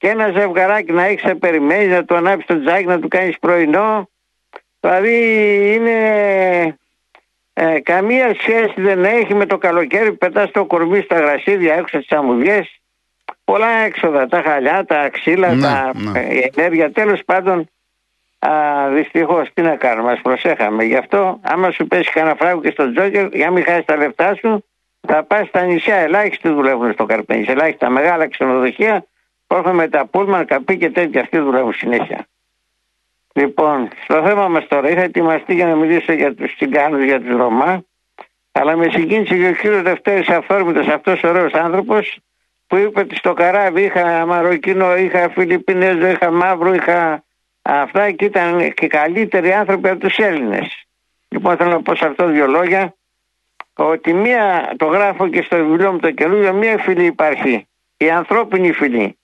και 0.00 0.08
ένα 0.08 0.30
ζευγαράκι 0.30 0.92
να 0.92 1.04
έχει 1.04 1.20
σε 1.20 1.34
περιμένει, 1.34 1.86
να 1.86 2.04
του 2.04 2.14
ανάψει 2.14 2.46
το 2.46 2.60
τζάκι, 2.60 2.86
να 2.86 2.98
του 2.98 3.08
κάνεις 3.08 3.38
πρωινό. 3.38 4.08
Δηλαδή 4.80 5.16
είναι 5.74 5.98
ε, 7.52 7.80
καμία 7.80 8.34
σχέση 8.38 8.74
δεν 8.76 9.04
έχει 9.04 9.34
με 9.34 9.46
το 9.46 9.58
καλοκαίρι 9.58 10.10
που 10.10 10.16
πετάς 10.16 10.50
το 10.50 10.64
κορμί 10.64 11.00
στα 11.00 11.16
γρασίδια 11.16 11.74
έξω 11.74 11.98
τι 11.98 12.16
αμμουδιές. 12.16 12.80
Πολλά 13.44 13.68
έξοδα, 13.68 14.26
τα 14.26 14.42
χαλιά, 14.42 14.84
τα 14.84 15.08
ξύλα, 15.08 15.54
ναι, 15.54 15.62
τα 15.62 15.90
ναι. 15.94 16.20
η 16.20 16.50
ενέργεια. 16.54 16.92
Τέλος 16.92 17.24
πάντων, 17.24 17.68
δυστυχώς 18.94 19.48
τι 19.54 19.62
να 19.62 19.76
κάνουμε, 19.76 20.10
μα 20.10 20.20
προσέχαμε. 20.22 20.84
Γι' 20.84 20.96
αυτό, 20.96 21.40
άμα 21.42 21.70
σου 21.70 21.86
πέσει 21.86 22.10
κανένα 22.10 22.34
φράγκο 22.34 22.60
και 22.60 22.70
στο 22.70 22.92
τζόκερ, 22.92 23.34
για 23.34 23.46
να 23.46 23.52
μην 23.52 23.64
χάσεις 23.64 23.84
τα 23.84 23.96
λεφτά 23.96 24.34
σου, 24.34 24.64
θα 25.00 25.24
πας 25.24 25.48
στα 25.48 25.62
νησιά. 25.64 25.96
Ελάχιστοι 25.96 26.48
δουλεύουν 26.48 26.92
στο 26.92 27.06
Καρπένι. 27.06 27.44
Ελάχιστα 27.48 27.88
μεγάλα 27.88 28.28
ξενοδοχεία 28.28 29.04
Έχουμε 29.54 29.72
με 29.72 29.88
τα 29.88 30.06
πούλμαν, 30.06 30.46
καπί 30.46 30.76
και 30.76 30.90
τέτοια. 30.90 31.20
Αυτοί 31.20 31.38
δουλεύουν 31.38 31.72
συνέχεια. 31.72 32.26
Λοιπόν, 33.32 33.88
στο 34.02 34.22
θέμα 34.22 34.48
μας 34.48 34.66
τώρα, 34.66 34.90
είχα 34.90 35.00
ετοιμαστεί 35.00 35.54
για 35.54 35.66
να 35.66 35.74
μιλήσω 35.74 36.12
για 36.12 36.34
τους 36.34 36.54
Τσιγκάνους, 36.54 37.04
για 37.04 37.20
τους 37.20 37.36
Ρωμά, 37.36 37.84
αλλά 38.52 38.76
με 38.76 38.88
συγκίνησε 38.90 39.36
και 39.36 39.48
ο 39.48 39.52
κύριος 39.52 39.82
Δευτέρης 39.82 40.28
Αυθόρμητο, 40.28 40.92
αυτός 40.92 41.22
ο 41.22 41.28
ωραίος 41.28 41.52
άνθρωπος, 41.52 42.18
που 42.66 42.76
είπε 42.76 43.00
ότι 43.00 43.16
στο 43.16 43.32
καράβι 43.32 43.82
είχα 43.82 44.26
Μαροκίνο, 44.26 44.96
είχα 44.96 45.30
Φιλιππινέζο, 45.30 46.06
είχα 46.06 46.30
Μαύρο, 46.30 46.74
είχα 46.74 47.24
αυτά 47.62 48.10
και 48.10 48.24
ήταν 48.24 48.72
και 48.72 48.86
καλύτεροι 48.86 49.52
άνθρωποι 49.52 49.88
από 49.88 50.00
τους 50.00 50.16
Έλληνες. 50.16 50.86
Λοιπόν, 51.28 51.56
θέλω 51.56 51.70
να 51.70 51.82
πω 51.82 51.94
σε 51.94 52.06
αυτό 52.06 52.26
δύο 52.26 52.46
λόγια, 52.46 52.94
ότι 53.74 54.12
μία, 54.12 54.72
το 54.76 54.86
γράφω 54.86 55.28
και 55.28 55.42
στο 55.42 55.56
βιβλίο 55.56 55.92
μου 55.92 55.98
το 55.98 56.10
καινούριο, 56.10 56.52
μία 56.52 56.78
φυλή 56.78 57.04
υπάρχει. 57.04 57.66
Η 57.96 58.10
ανθρώπινη 58.10 58.72
φυλή. 58.72 59.18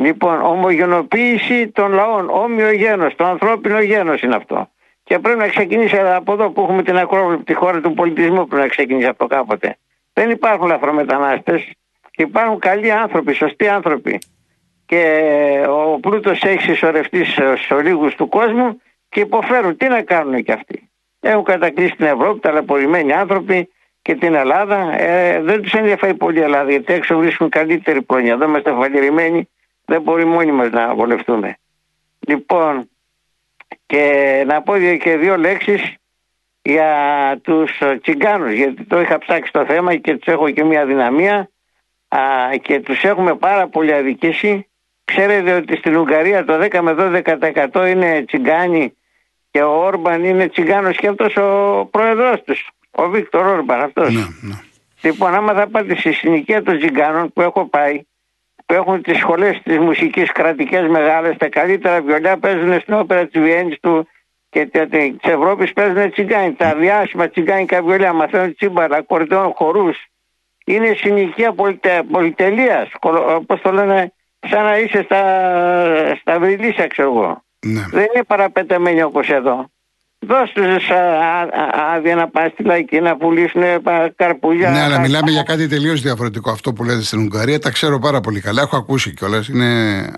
Λοιπόν, 0.00 0.42
ομογενοποίηση 0.42 1.68
των 1.68 1.92
λαών, 1.92 2.28
όμοιο 2.30 2.72
γένος, 2.72 3.14
το 3.14 3.24
ανθρώπινο 3.24 3.80
γένος 3.80 4.22
είναι 4.22 4.34
αυτό. 4.34 4.68
Και 5.04 5.18
πρέπει 5.18 5.38
να 5.38 5.48
ξεκινήσει 5.48 5.98
από 5.98 6.32
εδώ 6.32 6.50
που 6.50 6.62
έχουμε 6.62 6.82
την 6.82 6.96
Ακρόβολη, 6.96 7.42
τη 7.42 7.54
χώρα 7.54 7.80
του 7.80 7.94
πολιτισμού, 7.94 8.46
πρέπει 8.46 8.62
να 8.62 8.68
ξεκινήσει 8.68 9.08
αυτό 9.08 9.26
κάποτε. 9.26 9.76
Δεν 10.12 10.30
υπάρχουν 10.30 10.66
λαθρομετανάστες, 10.66 11.70
υπάρχουν 12.16 12.58
καλοί 12.58 12.92
άνθρωποι, 12.92 13.32
σωστοί 13.32 13.68
άνθρωποι. 13.68 14.18
Και 14.86 15.22
ο 15.68 16.00
πλούτος 16.00 16.42
έχει 16.42 16.62
συσσωρευτεί 16.62 17.24
σε 17.24 17.82
λίγου 17.82 18.08
του 18.16 18.28
κόσμου 18.28 18.80
και 19.08 19.20
υποφέρουν. 19.20 19.76
Τι 19.76 19.88
να 19.88 20.02
κάνουν 20.02 20.42
κι 20.42 20.52
αυτοί. 20.52 20.90
Έχουν 21.20 21.44
κατακλείσει 21.44 21.96
την 21.96 22.06
Ευρώπη, 22.06 22.40
ταλαιπωρημένοι 22.40 23.12
άνθρωποι 23.12 23.68
και 24.02 24.14
την 24.14 24.34
Ελλάδα. 24.34 25.00
Ε, 25.00 25.40
δεν 25.40 25.62
τους 25.62 25.72
ενδιαφέρει 25.72 26.14
πολύ 26.14 26.38
η 26.38 26.42
Ελλάδα, 26.42 26.70
γιατί 26.70 26.92
έξω 26.92 27.16
βρίσκουν 27.18 27.48
καλύτερη 27.48 28.02
πρόνοια. 28.02 28.32
Εδώ 28.32 28.44
είμαστε 28.44 28.72
φαλυρημένοι 28.72 29.48
δεν 29.84 30.02
μπορεί 30.02 30.24
μόνοι 30.24 30.52
μας 30.52 30.70
να 30.70 30.94
βολευτούμε. 30.94 31.58
Λοιπόν, 32.20 32.88
και 33.86 34.44
να 34.46 34.62
πω 34.62 34.78
και 34.78 35.16
δύο 35.16 35.36
λέξεις 35.36 35.94
για 36.62 36.90
τους 37.42 37.82
τσιγκάνους, 38.02 38.52
γιατί 38.52 38.84
το 38.84 39.00
είχα 39.00 39.18
ψάξει 39.18 39.52
το 39.52 39.64
θέμα 39.64 39.96
και 39.96 40.16
τους 40.16 40.32
έχω 40.32 40.50
και 40.50 40.64
μια 40.64 40.86
δυναμία 40.86 41.50
α, 42.08 42.18
και 42.62 42.80
τους 42.80 43.02
έχουμε 43.02 43.34
πάρα 43.34 43.68
πολύ 43.68 43.94
αδικήσει. 43.94 44.68
Ξέρετε 45.04 45.52
ότι 45.54 45.76
στην 45.76 45.96
Ουγγαρία 45.96 46.44
το 46.44 46.54
10 46.54 46.80
με 46.80 47.22
12% 47.72 47.88
είναι 47.88 48.24
τσιγκάνοι 48.26 48.94
και 49.50 49.62
ο 49.62 49.84
Όρμπαν 49.84 50.24
είναι 50.24 50.48
τσιγκάνος 50.48 50.96
και 50.96 51.08
αυτός 51.08 51.36
ο 51.36 51.84
πρόεδρος 51.90 52.42
τους, 52.42 52.70
ο 52.90 53.08
Βίκτορ 53.08 53.46
Όρμπαν 53.46 53.80
αυτός. 53.80 54.14
Ναι, 54.14 54.20
ναι. 54.20 54.54
Λοιπόν, 55.02 55.34
άμα 55.34 55.52
θα 55.52 55.68
πάτε 55.68 55.96
στη 55.96 56.12
συνοικία 56.12 56.62
των 56.62 56.78
τσιγκάνων 56.78 57.32
που 57.32 57.40
έχω 57.40 57.68
πάει, 57.68 58.00
που 58.74 58.80
έχουν 58.80 59.02
τις 59.02 59.18
σχολές 59.18 59.60
της 59.62 59.78
μουσικής 59.78 60.32
κρατικές 60.32 60.88
μεγάλες, 60.88 61.36
τα 61.36 61.48
καλύτερα 61.48 62.00
βιολιά 62.02 62.38
παίζουν 62.38 62.80
στην 62.80 62.94
όπερα 62.94 63.26
της 63.26 63.40
Βιέννης 63.40 63.80
του 63.80 64.08
και 64.50 64.66
της 64.66 65.16
Ευρώπης 65.20 65.72
παίζουν 65.72 66.10
τσιγκάνι. 66.10 66.52
Τα 66.52 66.74
διάσημα 66.74 67.28
τσιγκάνικα 67.28 67.82
βιολιά 67.82 68.12
μαθαίνουν 68.12 68.54
τσίμπαρα, 68.54 69.02
κορδόν, 69.02 69.52
χορούς. 69.54 69.96
Είναι 70.66 70.94
συνοικία 70.96 71.52
πολυτε, 71.52 72.02
πολυτελείας, 72.10 72.90
όπως 73.36 73.60
το 73.60 73.72
λένε, 73.72 74.12
σαν 74.40 74.64
να 74.64 74.78
είσαι 74.78 75.02
στα, 75.02 75.22
στα 76.20 76.38
βρυλίσια 76.38 76.86
ξέρω 76.86 77.08
εγώ. 77.08 77.42
Ναι. 77.66 77.84
Δεν 77.90 78.06
είναι 78.14 78.24
παραπετεμένοι 78.24 79.02
όπως 79.02 79.28
εδώ. 79.28 79.70
Δώστε 80.26 80.60
του 80.60 80.94
άδεια 81.94 82.14
να 82.14 82.28
πάνε 82.28 82.50
στη 82.52 82.62
λαϊκή 82.62 83.00
να 83.00 83.16
πουλήσουν 83.16 83.62
καρπούλια. 84.16 84.70
Ναι, 84.70 84.82
αλλά 84.82 85.00
μιλάμε 85.00 85.30
για 85.30 85.42
κάτι 85.42 85.68
τελείως 85.68 86.00
διαφορετικό. 86.00 86.50
Αυτό 86.50 86.72
που 86.72 86.84
λέτε 86.84 87.02
στην 87.02 87.18
Ουγγαρία 87.18 87.58
τα 87.58 87.70
ξέρω 87.70 87.98
πάρα 87.98 88.20
πολύ 88.20 88.40
καλά. 88.40 88.62
Έχω 88.62 88.76
ακούσει 88.76 89.14
κιόλας. 89.14 89.48
Είναι. 89.48 90.10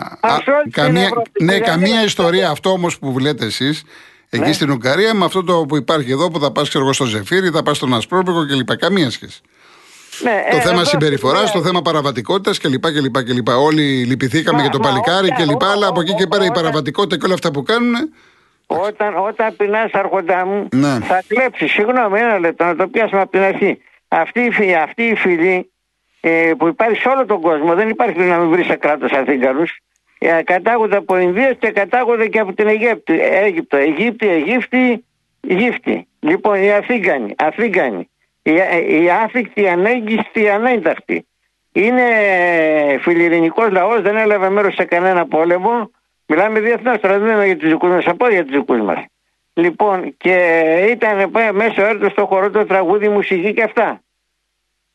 καμία, 0.70 1.10
ναι, 1.40 1.58
καμία 1.58 2.04
ιστορία 2.04 2.50
αυτό 2.50 2.70
όμως 2.70 2.98
που 2.98 3.18
λέτε 3.18 3.44
εσείς. 3.44 3.82
Εκεί 4.30 4.46
ναι. 4.46 4.52
στην 4.52 4.70
Ουγγαρία 4.70 5.14
με 5.14 5.24
αυτό 5.24 5.44
το 5.44 5.64
που 5.68 5.76
υπάρχει 5.76 6.10
εδώ 6.10 6.30
που 6.30 6.40
θα 6.40 6.52
πας 6.52 6.68
στο 6.90 7.04
Ζεφύρι, 7.04 7.50
θα 7.50 7.62
πας 7.62 7.76
στον 7.76 7.94
Ασπρόπικο 7.94 8.46
κλπ. 8.46 8.76
Καμία 8.76 9.10
σχέση. 9.10 9.40
Ναι, 10.22 10.44
το 10.50 10.56
ε, 10.56 10.60
θέμα 10.60 10.84
συμπεριφοράς, 10.84 11.54
ναι. 11.54 11.60
το 11.60 11.66
θέμα 11.66 11.82
παραβατικότητας 11.82 12.58
κλπ, 12.58 12.92
κλπ, 12.92 13.22
κλπ. 13.22 13.48
Όλοι 13.48 13.82
λυπηθήκαμε 13.82 14.60
για 14.60 14.70
το 14.70 14.78
παλικάρι 14.78 15.28
κλπ. 15.28 15.64
Αλλά 15.64 15.86
από 15.86 16.00
εκεί 16.00 16.14
και 16.14 16.26
πέρα 16.26 16.44
η 16.44 16.50
παραβατικότητα 16.50 17.16
και 17.16 17.24
όλα 17.24 17.34
αυτά 17.34 17.50
που 17.50 17.62
κάνουν 17.62 17.94
Όταν, 18.66 19.16
όταν 19.16 19.56
πεινάς, 19.56 19.90
Αρχοντά 19.92 20.46
μου, 20.46 20.68
Ναι. 20.74 20.98
θα 21.00 21.22
κλέψεις. 21.28 21.70
Συγγνώμη, 21.72 22.18
ένα 22.20 22.38
λεπτό 22.38 22.64
να 22.64 22.76
το 22.76 22.88
πιάσουμε 22.88 23.20
από 23.20 23.30
την 23.30 23.40
αρχή. 23.40 23.78
Αυτή, 24.08 24.40
η 24.40 24.50
φι- 24.50 24.74
αυτή 24.76 25.02
η 25.02 25.14
φυλή 25.14 25.70
ε, 26.20 26.52
που 26.58 26.66
υπάρχει 26.66 27.00
σε 27.00 27.08
όλο 27.08 27.26
τον 27.26 27.40
κόσμο, 27.40 27.74
δεν 27.74 27.88
υπάρχει 27.88 28.18
να 28.20 28.38
μην 28.38 28.50
βρεις 28.50 28.66
σε 28.66 28.74
κράτος 28.76 29.12
Αθήγανου. 29.12 29.64
Ε, 30.18 30.42
κατάγονται 30.42 30.96
από 30.96 31.18
Ινδία 31.18 31.52
και 31.52 31.70
κατάγονται 31.70 32.26
και 32.28 32.38
από 32.38 32.52
την 32.52 32.66
Αιγύπτη, 32.68 33.20
Αίγυπτο. 33.20 33.76
Αιγύπτη, 33.76 34.28
Αιγύπτη, 34.28 35.04
Αιγύπτη. 35.48 36.06
Λοιπόν, 36.20 36.62
οι 36.62 36.72
Αθήγανοι, 36.72 37.34
Αθήγανοι. 37.38 38.08
Οι, 38.42 38.52
οι 39.02 39.10
άθικτοι, 39.24 39.62
οι 39.62 39.68
ανέγγιστοι, 39.68 40.42
οι 40.42 40.48
ανένταχτοι. 40.48 41.26
Είναι 41.72 42.02
φιλιρινικός 43.00 43.70
λαός, 43.70 44.02
δεν 44.02 44.16
έλαβε 44.16 44.48
μέρος 44.50 44.74
σε 44.74 44.84
κανένα 44.84 45.26
πόλεμο. 45.26 45.90
Μιλάμε 46.26 46.60
διεθνώς 46.60 47.00
τώρα, 47.00 47.18
δεν 47.18 47.34
είναι 47.34 47.46
για 47.46 47.56
τους 47.56 47.68
δικούς 47.68 47.88
μας, 47.88 48.06
από 48.06 48.28
για 48.28 48.44
τους 48.44 48.56
δικούς 48.56 48.80
μας. 48.80 49.04
Λοιπόν, 49.54 50.16
και 50.16 50.36
ήταν 50.90 51.18
ε, 51.18 51.52
μέσω 51.52 51.84
έρωτο 51.84 52.08
στο 52.08 52.26
χορό 52.26 52.50
το 52.50 52.66
τραγούδι, 52.66 53.08
μουσική 53.08 53.52
και 53.52 53.62
αυτά. 53.62 54.00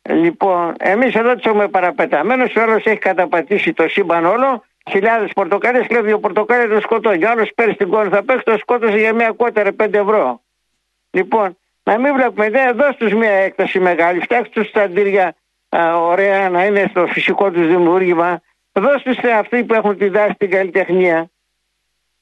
Λοιπόν, 0.09 0.73
εμείς 0.79 1.15
εδώ 1.15 1.35
τους 1.35 1.45
έχουμε 1.45 1.67
παραπεταμένο. 1.67 2.43
Ο 2.43 2.61
άλλος 2.61 2.85
έχει 2.85 2.97
καταπατήσει 2.97 3.73
το 3.73 3.87
σύμπαν 3.87 4.25
όλο. 4.25 4.63
Χιλιάδες 4.89 5.31
πορτοκάλε, 5.33 5.79
κλέβει 5.79 6.11
ο 6.11 6.19
πορτοκάλι 6.19 6.73
το 6.73 6.79
σκοτώνει. 6.79 7.25
Ο 7.25 7.29
άλλος 7.29 7.51
παίρνει 7.55 7.75
την 7.75 7.89
κόρη, 7.89 8.09
θα 8.09 8.23
παίξει 8.23 8.43
το 8.43 8.57
σκότωσε 8.57 8.97
για 8.97 9.13
μια 9.13 9.31
κότερα 9.31 9.69
5 9.77 9.93
ευρώ. 9.93 10.41
Λοιπόν, 11.11 11.57
να 11.83 11.97
μην 11.97 12.13
βλέπουμε 12.13 12.45
ιδέα, 12.45 12.73
δώσ' 12.73 12.95
τους 12.95 13.13
μια 13.13 13.31
έκταση 13.31 13.79
μεγάλη, 13.79 14.19
φτιάξτε 14.19 14.61
τους 14.61 14.71
τα 14.71 14.81
αντίρια 14.81 15.35
α, 15.69 15.97
ωραία 15.97 16.49
να 16.49 16.65
είναι 16.65 16.87
στο 16.89 17.07
φυσικό 17.07 17.51
τους 17.51 17.67
δημιούργημα, 17.67 18.41
δώσ' 18.71 19.03
τους 19.03 19.15
σε 19.15 19.31
αυτοί 19.31 19.63
που 19.63 19.73
έχουν 19.73 19.97
τη 19.97 20.07
δάση 20.07 20.31
στην 20.33 20.49
καλλιτεχνία, 20.49 21.29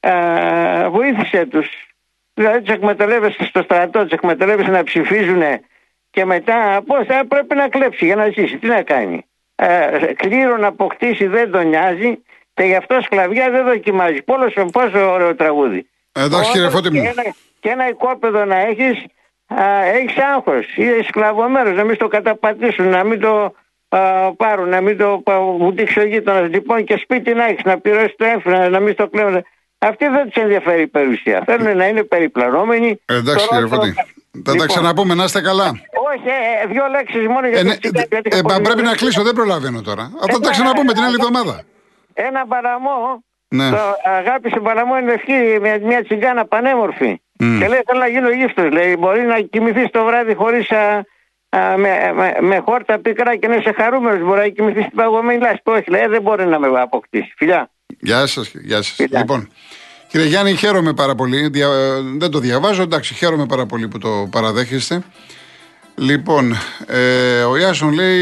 α, 0.00 0.90
βοήθησε 0.90 1.46
τους. 1.46 1.68
Δηλαδή 2.34 2.60
τους 2.60 2.74
εκμεταλλεύεσαι 2.74 3.44
στο 3.44 3.62
στρατό, 3.62 4.02
τους 4.02 4.12
εκμεταλλεύεσαι 4.12 4.70
να 4.70 4.84
ψηφίζουν 4.84 5.42
και 6.10 6.24
μετά 6.24 6.82
πώς 6.86 7.06
θα 7.06 7.26
πρέπει 7.28 7.54
να 7.54 7.68
κλέψει 7.68 8.04
για 8.04 8.16
να 8.16 8.28
ζήσει, 8.28 8.58
τι 8.58 8.66
να 8.66 8.82
κάνει. 8.82 9.24
Ε, 9.54 9.98
κλήρο 10.16 10.56
να 10.56 10.66
αποκτήσει 10.66 11.26
δεν 11.26 11.50
τον 11.50 11.68
νοιάζει 11.68 12.22
και 12.54 12.62
γι' 12.62 12.74
αυτό 12.74 13.00
σκλαβιά 13.00 13.50
δεν 13.50 13.64
δοκιμάζει. 13.64 14.22
Πόσο, 14.22 14.64
πόσο 14.64 15.10
ωραίο 15.10 15.34
τραγούδι. 15.34 15.88
Εντάξει, 16.12 16.50
κύριε 16.50 16.66
Όταν 16.66 16.76
Φώτη 16.76 16.90
μου. 16.96 17.02
και 17.02 17.08
ένα, 17.08 17.22
και 17.60 17.68
ένα 17.68 17.88
οικόπεδο 17.88 18.44
να 18.44 18.56
έχεις 18.56 19.04
έχεις 19.94 20.16
άγχος 20.34 20.76
είσαι 20.76 21.02
σκλαβωμένος 21.08 21.76
να 21.76 21.84
μην 21.84 21.96
το 21.96 22.08
καταπατήσουν 22.08 22.88
να 22.88 23.04
μην 23.04 23.20
το 23.20 23.54
α, 23.96 24.32
πάρουν 24.36 24.68
να 24.68 24.80
μην 24.80 24.96
το 24.98 25.22
α, 25.24 25.40
βουτήξει 25.58 26.00
ο 26.00 26.04
γείτονας 26.04 26.48
λοιπόν 26.50 26.84
και 26.84 26.96
σπίτι 27.02 27.34
να 27.34 27.44
έχεις 27.44 27.64
να 27.64 27.78
πληρώσεις 27.78 28.14
το 28.16 28.24
έμφυνα 28.24 28.68
να 28.68 28.80
μην 28.80 28.92
στο 28.92 29.08
κλέβουν 29.08 29.44
αυτοί 29.78 30.06
δεν 30.08 30.30
τους 30.30 30.42
ενδιαφέρει 30.42 30.82
η 30.82 30.86
περιουσία 30.86 31.42
θέλουν 31.46 31.76
να 31.76 31.86
είναι 31.88 32.02
περιπλανόμενοι 32.02 33.00
Ε, 33.06 33.14
Εντάξει, 33.16 33.46
Το 33.48 33.54
κύριε 33.54 33.68
ρόλο- 33.68 33.74
Φώτη. 33.82 33.94
Θα 34.32 34.42
τα 34.44 34.52
Λοιπόν, 34.52 34.66
ξαναπούμε, 34.66 35.14
να 35.14 35.24
είστε 35.24 35.40
καλά. 35.40 35.68
όχι 36.14 36.28
ε, 36.28 36.64
ε, 36.64 36.66
δύο 36.72 36.84
λέξεις 36.90 37.26
μόνο 37.26 37.46
για 37.48 37.58
Ε, 37.58 37.62
το 37.62 37.68
ναι, 37.68 37.76
τσιγάρο, 37.76 38.06
γιατί 38.10 38.28
ε, 38.32 38.38
έχω 38.38 38.48
μα 38.48 38.60
πρέπει 38.60 38.82
να 38.82 38.84
πολύ- 38.84 38.96
κλείσω, 38.96 39.22
δεν 39.22 39.34
προλαβαίνω 39.34 39.80
τώρα. 39.82 40.02
Αυτά 40.02 40.36
Ε, 40.36 40.40
τα 40.44 40.48
ναι, 40.48 40.50
ξαναπούμε 40.50 40.90
ε, 40.90 40.94
την 40.94 41.02
άλλη 41.02 41.16
ε, 41.18 41.18
εβδομάδα. 41.20 41.62
ένα 42.14 42.46
παραμό 42.46 42.98
Ναι. 43.48 43.70
το 43.70 43.76
αγάπησε 44.18 44.58
παραμό 44.60 44.98
είναι 44.98 45.12
ευχή 45.12 45.38
με 45.60 45.78
μια 45.88 46.04
τσιγκάνα 46.04 46.44
πανέμορφη. 46.46 47.20
Μμ. 47.38 47.58
Και 47.58 47.68
λέει 47.68 47.80
θέλω 47.86 47.98
να 47.98 48.08
γίνω 48.08 48.30
γύφτος. 48.30 48.70
Λέει 48.72 48.96
μπορεί 48.98 49.22
να 49.22 49.40
κοιμηθείς 49.40 49.90
το 49.90 50.04
βράδυ 50.04 50.34
χωρίς 50.34 50.68
α, 51.50 51.72
α, 51.72 51.76
με, 51.76 51.88
με, 52.16 52.36
με 52.40 52.58
χόρτα 52.64 52.98
πικρά 52.98 53.36
και 53.36 53.48
να 53.48 53.54
είσαι 53.54 53.72
χαρούμενος. 53.76 54.26
Μπορεί 54.26 54.38
να 54.40 54.48
κοιμηθείς 54.48 54.84
στην 54.84 54.96
παγωμένη 54.96 55.40
λάσπη. 55.40 55.70
Όχι 55.70 55.90
λέει 55.90 56.06
δεν 56.06 56.22
μπορεί 56.22 56.46
να 56.46 56.58
με 56.58 56.80
αποκτήσει. 56.80 57.32
Φιλιά. 57.36 57.70
Γεια 58.00 58.26
σας. 58.26 58.52
Γεια 58.54 58.76
σας. 58.76 58.94
Φιλιά. 58.94 59.18
Λοιπόν, 59.18 59.48
κύριε 60.08 60.26
Γιάννη, 60.26 60.54
χαίρομαι 60.54 60.92
πάρα 60.94 61.14
πολύ. 61.14 61.48
Δια- 61.48 61.66
ε, 61.66 62.00
δεν 62.18 62.30
το 62.30 62.38
διαβάζω, 62.38 62.82
εντάξει, 62.82 63.14
χαίρομαι 63.14 63.46
πάρα 63.46 63.66
πολύ 63.66 63.88
που 63.88 63.98
το 63.98 64.28
παραδέχεστε. 64.30 65.02
Λοιπόν, 65.94 66.56
ε, 66.86 67.42
ο 67.42 67.56
Ιάσον 67.56 67.92
λέει 67.92 68.18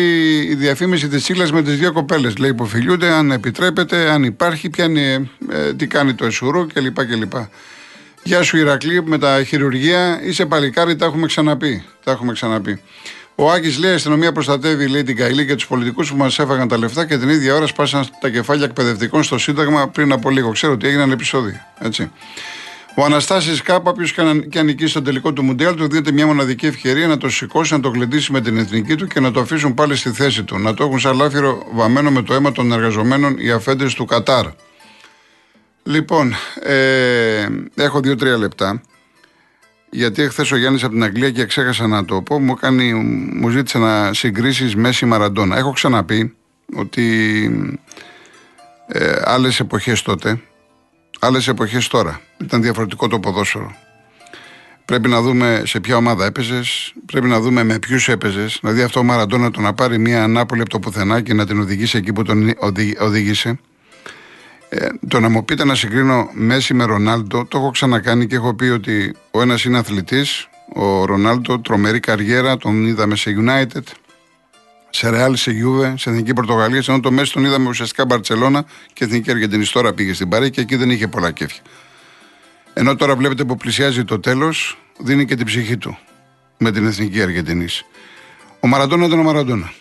η 0.51 0.55
διαφήμιση 0.55 1.09
της 1.09 1.23
Τσίλα 1.23 1.53
με 1.53 1.63
τις 1.63 1.79
δύο 1.79 1.93
κοπέλες. 1.93 2.37
Λέει 2.37 2.51
υποφιλούνται, 2.51 3.09
αν 3.11 3.31
επιτρέπεται, 3.31 4.11
αν 4.11 4.23
υπάρχει, 4.23 4.71
πιάνει, 4.71 5.31
ε, 5.51 5.75
τι 5.75 5.87
κάνει 5.87 6.15
το 6.15 6.25
εσουρό 6.25 6.67
κλπ. 6.75 7.05
κλπ. 7.07 7.33
Γεια 8.23 8.43
σου 8.43 8.57
Ηρακλή, 8.57 9.03
με 9.05 9.19
τα 9.19 9.45
χειρουργία 9.45 10.21
είσαι 10.23 10.47
παλικάρι, 10.47 10.97
τα 10.97 11.07
έχουμε 11.07 11.27
ξαναπεί. 11.27 11.85
Τα 12.05 12.11
έχουμε 12.11 12.33
ξαναπεί. 12.33 12.81
Ο 13.35 13.51
Άκης 13.51 13.79
λέει: 13.79 13.91
Η 13.91 13.95
αστυνομία 13.95 14.33
προστατεύει 14.33 14.89
λέει, 14.89 15.03
την 15.03 15.17
Καηλή 15.17 15.47
και 15.47 15.55
τους 15.55 15.67
πολιτικούς 15.67 16.11
που 16.11 16.17
μας 16.17 16.39
έφαγαν 16.39 16.69
τα 16.69 16.79
λεφτά 16.79 17.07
και 17.07 17.19
την 17.19 17.29
ίδια 17.29 17.55
ώρα 17.55 17.67
σπάσαν 17.67 18.07
τα 18.21 18.29
κεφάλια 18.29 18.65
εκπαιδευτικών 18.65 19.23
στο 19.23 19.39
Σύνταγμα 19.39 19.89
πριν 19.89 20.13
από 20.13 20.31
λίγο. 20.31 20.51
Ξέρω 20.51 20.73
ότι 20.73 20.87
έγιναν 20.87 21.11
επεισόδια. 21.11 21.67
Έτσι. 21.79 22.11
Ο 22.97 23.05
Αναστάσης 23.05 23.63
Κάπα, 23.63 23.91
όποιος 23.91 24.13
και 24.49 24.59
αν 24.59 24.65
νικήσει 24.65 24.91
στον 24.91 25.05
τελικό 25.05 25.33
του 25.33 25.43
Μουντιάλ, 25.43 25.75
του 25.75 25.89
δίνεται 25.89 26.13
μια 26.13 26.27
μοναδική 26.27 26.67
ευκαιρία 26.67 27.07
να 27.07 27.17
το 27.17 27.29
σηκώσει, 27.29 27.73
να 27.73 27.81
το 27.81 27.89
γλεντήσει 27.89 28.33
με 28.33 28.41
την 28.41 28.57
εθνική 28.59 28.95
του 28.95 29.07
και 29.07 29.21
να 29.21 29.31
το 29.31 29.41
αφήσουν 29.41 29.75
πάλι 29.75 29.97
στη 29.97 30.11
θέση 30.11 30.43
του. 30.43 30.59
Να 30.59 30.75
το 30.75 30.85
έχουν 30.85 30.99
σαν 30.99 31.17
λάφυρο 31.17 31.67
βαμμένο 31.73 32.11
με 32.11 32.23
το 32.23 32.35
αίμα 32.35 32.53
των 32.53 32.73
εργαζομένων 32.73 33.37
οι 33.39 33.51
αφέντες 33.51 33.95
του 33.95 34.05
Κατάρ. 34.05 34.47
Λοιπόν, 35.89 36.35
ε, 36.63 37.47
έχω 37.75 38.01
δύο-τρία 38.01 38.37
λεπτά. 38.37 38.81
Γιατί 39.91 40.23
εχθές 40.23 40.53
ο 40.53 40.57
Γιάννης 40.57 40.83
από 40.83 40.93
την 40.93 41.03
Αγγλία 41.03 41.31
και 41.31 41.45
ξέχασα 41.45 41.87
να 41.87 42.05
το 42.05 42.23
πω, 42.23 42.39
μου, 42.39 42.55
κάνει, 42.55 42.95
μου 43.35 43.49
ζήτησε 43.49 43.79
να 43.79 44.13
συγκρίσεις 44.13 44.77
Μέση 44.77 45.07
Μαραντόνα. 45.07 45.57
Έχω 45.57 45.73
ξαναπεί 45.73 46.37
ότι 46.75 47.05
ε, 48.87 49.21
άλλες 49.25 49.61
εποχές 49.61 50.03
τότε, 50.03 50.41
άλλες 51.21 51.49
εποχές 51.49 51.89
τώρα. 51.89 52.21
Ήταν 52.41 52.63
διαφορετικό 52.63 53.09
το 53.09 53.21
ποδόσφαιρο. 53.21 53.75
Πρέπει 54.85 55.09
να 55.09 55.21
δούμε 55.21 55.63
σε 55.67 55.81
ποια 55.81 55.97
ομάδα 55.97 56.25
έπαιζες, 56.25 56.93
πρέπει 57.07 57.27
να 57.27 57.41
δούμε 57.41 57.63
με 57.65 57.79
ποιους 57.79 58.09
έπαιζες. 58.09 58.59
Δηλαδή, 58.61 58.83
αυτό 58.83 59.01
ο 59.01 59.03
Μαραντόνα 59.03 59.51
το 59.51 59.61
να 59.61 59.75
πάρει 59.75 59.99
μια 59.99 60.23
Ανάπολη 60.23 60.61
από 60.61 60.71
το 60.71 60.79
πουθενά 60.79 61.21
και 61.21 61.35
να 61.35 61.47
την 61.47 61.61
οδηγήσει 61.61 61.97
εκεί 61.99 62.13
που 62.13 62.23
τον 62.23 62.55
οδη- 62.59 63.01
οδήγησε. 63.01 63.59
Ε, 64.69 64.89
το 65.09 65.21
να 65.21 65.29
μου 65.29 65.45
πείτε 65.45 65.65
να 65.65 65.75
συγκρίνω 65.75 66.31
Μέση 66.33 66.75
με 66.75 66.85
Ρονάλντο, 66.85 67.45
το 67.45 67.59
έχω 67.59 67.71
ξανακάνει 67.71 68.27
και 68.27 68.35
έχω 68.35 68.55
πει 68.55 68.65
ότι 68.65 69.15
ο 69.31 69.41
ένας 69.41 69.65
είναι 69.65 69.79
αθλητής, 69.79 70.49
ο 70.75 71.05
Ρονάλντο, 71.05 71.61
τρομερή 71.61 72.01
καριέρα, 72.01 72.57
τον 72.57 72.87
είδαμε 72.87 73.17
σε 73.17 73.37
United, 73.39 73.83
σε 74.91 75.11
Real, 75.13 75.33
σε 75.35 75.51
Juve, 75.51 75.95
σε 75.97 76.11
Εθνική 76.11 76.33
Πορτογαλία, 76.33 76.83
ενώ 76.89 77.01
το 77.01 77.11
Μέση 77.11 77.33
τον 77.33 77.45
είδαμε 77.45 77.69
ουσιαστικά 77.69 78.05
Μπαρσελόνα 78.05 78.65
και 78.93 79.05
Εθνική 79.05 79.31
Αργεντινής. 79.31 79.71
Τώρα 79.71 79.93
πήγε 79.93 80.13
στην 80.13 80.29
Παρή 80.29 80.51
και 80.51 80.61
εκεί 80.61 80.77
δεν 80.77 80.91
είχε 80.91 81.09
πολλά 81.09 81.31
κέφια. 81.31 81.63
Ενώ 82.73 82.97
τώρα 82.97 83.17
βλέπετε 83.17 83.45
που 83.45 83.57
πλησιάζει 83.57 84.05
το 84.05 84.21
τέλος, 84.21 84.79
δίνει 84.99 85.25
και 85.25 85.35
την 85.35 85.47
ψυχή 85.47 85.77
του 85.77 85.99
με 86.59 86.73
την 86.73 86.87
Εθνική 86.87 87.23
Αργεντινής. 87.23 87.85
Ο 88.61 88.67
Μαραντόνα 88.67 89.07
ήταν 89.07 89.19
ο 89.19 89.23
Μαραντόνα. 89.23 89.73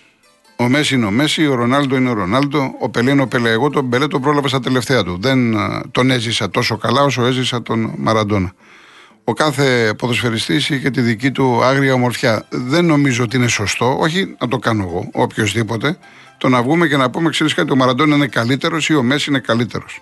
Ο 0.60 0.68
Μέση 0.70 0.96
είναι 0.96 1.06
ο 1.06 1.12
Μέση, 1.12 1.48
ο 1.48 1.56
Ρονάλντο 1.56 1.96
είναι 1.96 2.10
ο 2.10 2.14
Ρονάλντο, 2.14 2.76
ο 2.80 2.90
Πελέ 2.90 3.12
είναι 3.12 3.22
ο 3.22 3.28
Πελέ. 3.28 3.50
Εγώ 3.50 3.70
τον 3.70 3.90
Πελέ 3.90 4.08
τον 4.08 4.22
πρόλαβα 4.22 4.48
στα 4.48 4.60
τελευταία 4.60 5.04
του. 5.04 5.18
Δεν 5.22 5.58
α, 5.58 5.84
τον 5.92 6.12
έζησα 6.12 6.50
τόσο 6.50 6.78
καλά 6.78 7.02
όσο 7.02 7.26
έζησα 7.26 7.62
τον 7.62 7.94
Μαραντόνα. 7.98 8.54
Ο 9.24 9.34
κάθε 9.34 9.94
ποδοσφαιριστής 9.98 10.70
είχε 10.70 10.90
τη 10.90 11.02
δική 11.02 11.32
του 11.32 11.64
άγρια 11.64 11.94
ομορφιά. 11.94 12.46
Δεν 12.50 12.86
νομίζω 12.86 13.24
ότι 13.24 13.36
είναι 13.36 13.48
σωστό, 13.48 13.98
όχι 14.00 14.36
να 14.40 14.48
το 14.48 14.58
κάνω 14.58 14.84
εγώ, 14.84 15.10
οποιοδήποτε, 15.12 15.98
το 16.38 16.50
να 16.50 16.62
βγούμε 16.62 16.88
και 16.88 16.98
να 16.98 17.10
πούμε, 17.10 17.30
ξέρεις 17.30 17.54
κάτι, 17.54 17.72
ο 17.72 17.76
Μαραντόνα 17.76 18.16
είναι 18.16 18.28
καλύτερος 18.28 18.90
ή 18.90 18.96
ο 18.96 19.04
Μέση 19.04 19.30
είναι 19.30 19.40
καλύτερος. 19.40 20.02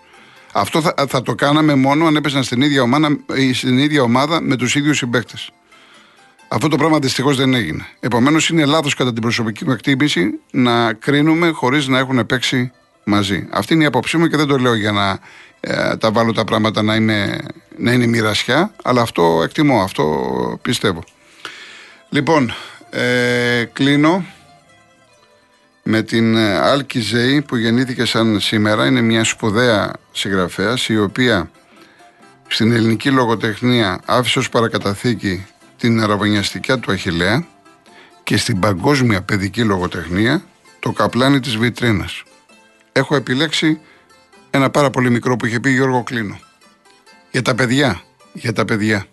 Αυτό 0.54 0.82
θα, 0.82 0.94
θα 1.08 1.22
το 1.22 1.36
κάναμε 1.36 1.76
μόνο 1.76 2.06
αν 2.06 2.16
έπεσαν 2.16 2.44
στην 2.44 2.62
ίδια 2.62 2.82
ομάδα, 2.82 3.18
ή 3.36 3.54
στην 3.54 3.78
ίδια 3.78 4.02
ομάδα 4.02 4.42
με 4.42 4.56
τους 4.56 4.76
ίδιους 4.76 4.98
συμπαίκτες. 4.98 5.52
Αυτό 6.48 6.68
το 6.68 6.78
πράγμα 6.78 7.00
δυστυχώς 7.00 7.38
δεν 7.38 7.54
έγινε. 7.54 7.86
Επομένως, 8.00 8.50
είναι 8.50 8.66
λάθος 8.66 8.94
κατά 8.94 9.14
την 9.14 9.22
προσωπική 9.22 9.66
μου 9.66 9.72
εκτίμηση 9.72 10.40
να 10.52 10.94
κρίνουμε 10.94 11.50
χωρίς 11.50 11.88
να 11.88 11.98
έχουν 11.98 12.26
παίξει 12.26 12.72
μαζί. 13.04 13.48
Αυτή 13.52 13.74
είναι 13.74 13.84
η 13.84 13.86
άποψή 13.86 14.18
μου 14.18 14.28
και 14.28 14.38
δεν 14.38 14.48
το 14.48 14.58
λέω 14.58 14.74
για 14.74 14.92
να 14.92 15.20
ε, 15.60 15.96
τα 15.96 16.12
βάλω 16.12 16.32
τα 16.32 16.44
πράγματα 16.44 16.82
να, 16.82 16.96
είμαι, 16.96 17.38
να 17.78 17.92
είναι 17.92 18.06
μοιρασιά, 18.06 18.72
αλλά 18.84 19.02
αυτό 19.02 19.42
εκτιμώ, 19.44 19.82
αυτό 19.82 20.60
πιστεύω. 20.62 21.04
Λοιπόν, 22.10 22.54
ε, 22.90 23.64
κλείνω 23.74 24.26
με 25.84 26.02
την 26.02 26.36
ε, 26.36 26.58
Άλκη 26.58 27.00
Ζέη 27.00 27.42
που 27.42 27.56
γεννήθηκε 27.56 28.06
σαν 28.06 28.40
σήμερα. 28.40 28.86
Είναι 28.86 29.02
μια 29.02 29.24
σπουδαία 29.24 29.94
συγγραφέας 30.12 30.90
η 30.90 31.00
οποία 31.00 31.50
στην 32.48 32.72
ελληνική 32.72 33.12
λογοτεχνία 33.12 34.00
άφησε 34.06 34.40
ως 34.40 34.50
παρακαταθήκη 34.50 35.46
την 35.78 36.02
αραβωνιαστικά 36.02 36.80
του 36.80 36.92
Αχιλέα 36.92 37.48
και 38.24 38.38
στην 38.38 38.60
παγκόσμια 38.60 39.22
παιδική 39.22 39.64
λογοτεχνία 39.64 40.44
το 40.80 40.92
καπλάνι 40.92 41.40
της 41.40 41.58
βιτρίνας. 41.58 42.24
Έχω 42.92 43.16
επιλέξει 43.16 43.80
ένα 44.50 44.70
πάρα 44.70 44.90
πολύ 44.90 45.10
μικρό 45.10 45.36
που 45.36 45.46
είχε 45.46 45.60
πει 45.60 45.70
Γιώργο 45.70 46.04
Κλίνο. 46.04 46.40
Για 47.32 47.42
τα 47.42 47.56
παιδιά, 47.56 48.02
για 48.34 48.54
τα 48.54 48.66
παιδιά. 48.66 49.06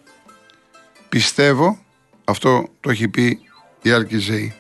Πιστεύω, 1.09 1.79
αυτό 2.25 2.69
το 2.81 2.91
έχει 2.91 3.09
πει 3.09 3.39
η 3.83 3.91
Άλκη 3.91 4.19
Ζέη, 4.19 4.55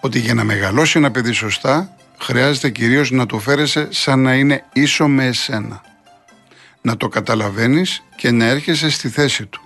ότι 0.00 0.18
για 0.18 0.34
να 0.34 0.44
μεγαλώσει 0.44 0.98
ένα 0.98 1.10
παιδί 1.10 1.32
σωστά 1.32 1.96
χρειάζεται 2.20 2.70
κυρίως 2.70 3.10
να 3.10 3.26
του 3.26 3.40
φέρεσαι 3.40 3.88
σαν 3.90 4.20
να 4.20 4.34
είναι 4.34 4.64
ίσο 4.72 5.08
με 5.08 5.26
εσένα. 5.26 5.82
να 6.80 6.96
το 6.96 7.08
καταλαβαίνεις 7.08 8.02
και 8.16 8.30
να 8.30 8.44
έρχεσαι 8.44 8.90
στη 8.90 9.08
θέση 9.08 9.46
του. 9.46 9.65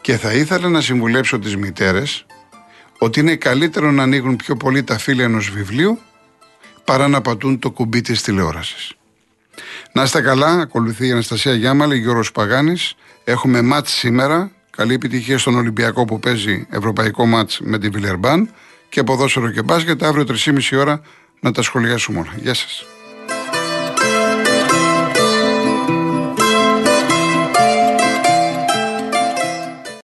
Και 0.00 0.16
θα 0.16 0.32
ήθελα 0.32 0.68
να 0.68 0.80
συμβουλέψω 0.80 1.38
τις 1.38 1.56
μητέρες 1.56 2.26
ότι 2.98 3.20
είναι 3.20 3.36
καλύτερο 3.36 3.90
να 3.90 4.02
ανοίγουν 4.02 4.36
πιο 4.36 4.56
πολύ 4.56 4.82
τα 4.82 4.98
φύλλα 4.98 5.24
ενός 5.24 5.50
βιβλίου 5.50 5.98
παρά 6.84 7.08
να 7.08 7.20
πατούν 7.20 7.58
το 7.58 7.70
κουμπί 7.70 8.00
της 8.00 8.22
τηλεόρασης. 8.22 8.92
Να 9.92 10.02
είστε 10.02 10.20
καλά, 10.20 10.50
ακολουθεί 10.50 11.06
η 11.06 11.10
Αναστασία 11.10 11.54
Γιάμαλη, 11.54 11.98
Γιώργος 11.98 12.32
Παγάνης. 12.32 12.94
Έχουμε 13.24 13.62
μάτς 13.62 13.92
σήμερα, 13.92 14.50
καλή 14.70 14.94
επιτυχία 14.94 15.38
στον 15.38 15.56
Ολυμπιακό 15.56 16.04
που 16.04 16.20
παίζει 16.20 16.66
ευρωπαϊκό 16.70 17.26
μάτς 17.26 17.60
με 17.60 17.78
την 17.78 17.92
Βιλερμπάν 17.92 18.50
και 18.88 19.02
ποδόσφαιρο 19.02 19.50
και 19.50 19.62
μπάσκετ 19.62 20.02
αύριο 20.02 20.24
3,5 20.24 20.76
ώρα 20.78 21.02
να 21.40 21.52
τα 21.52 21.62
σχολιάσουμε 21.62 22.18
όλα. 22.18 22.32
Γεια 22.36 22.54
σας. 22.54 22.84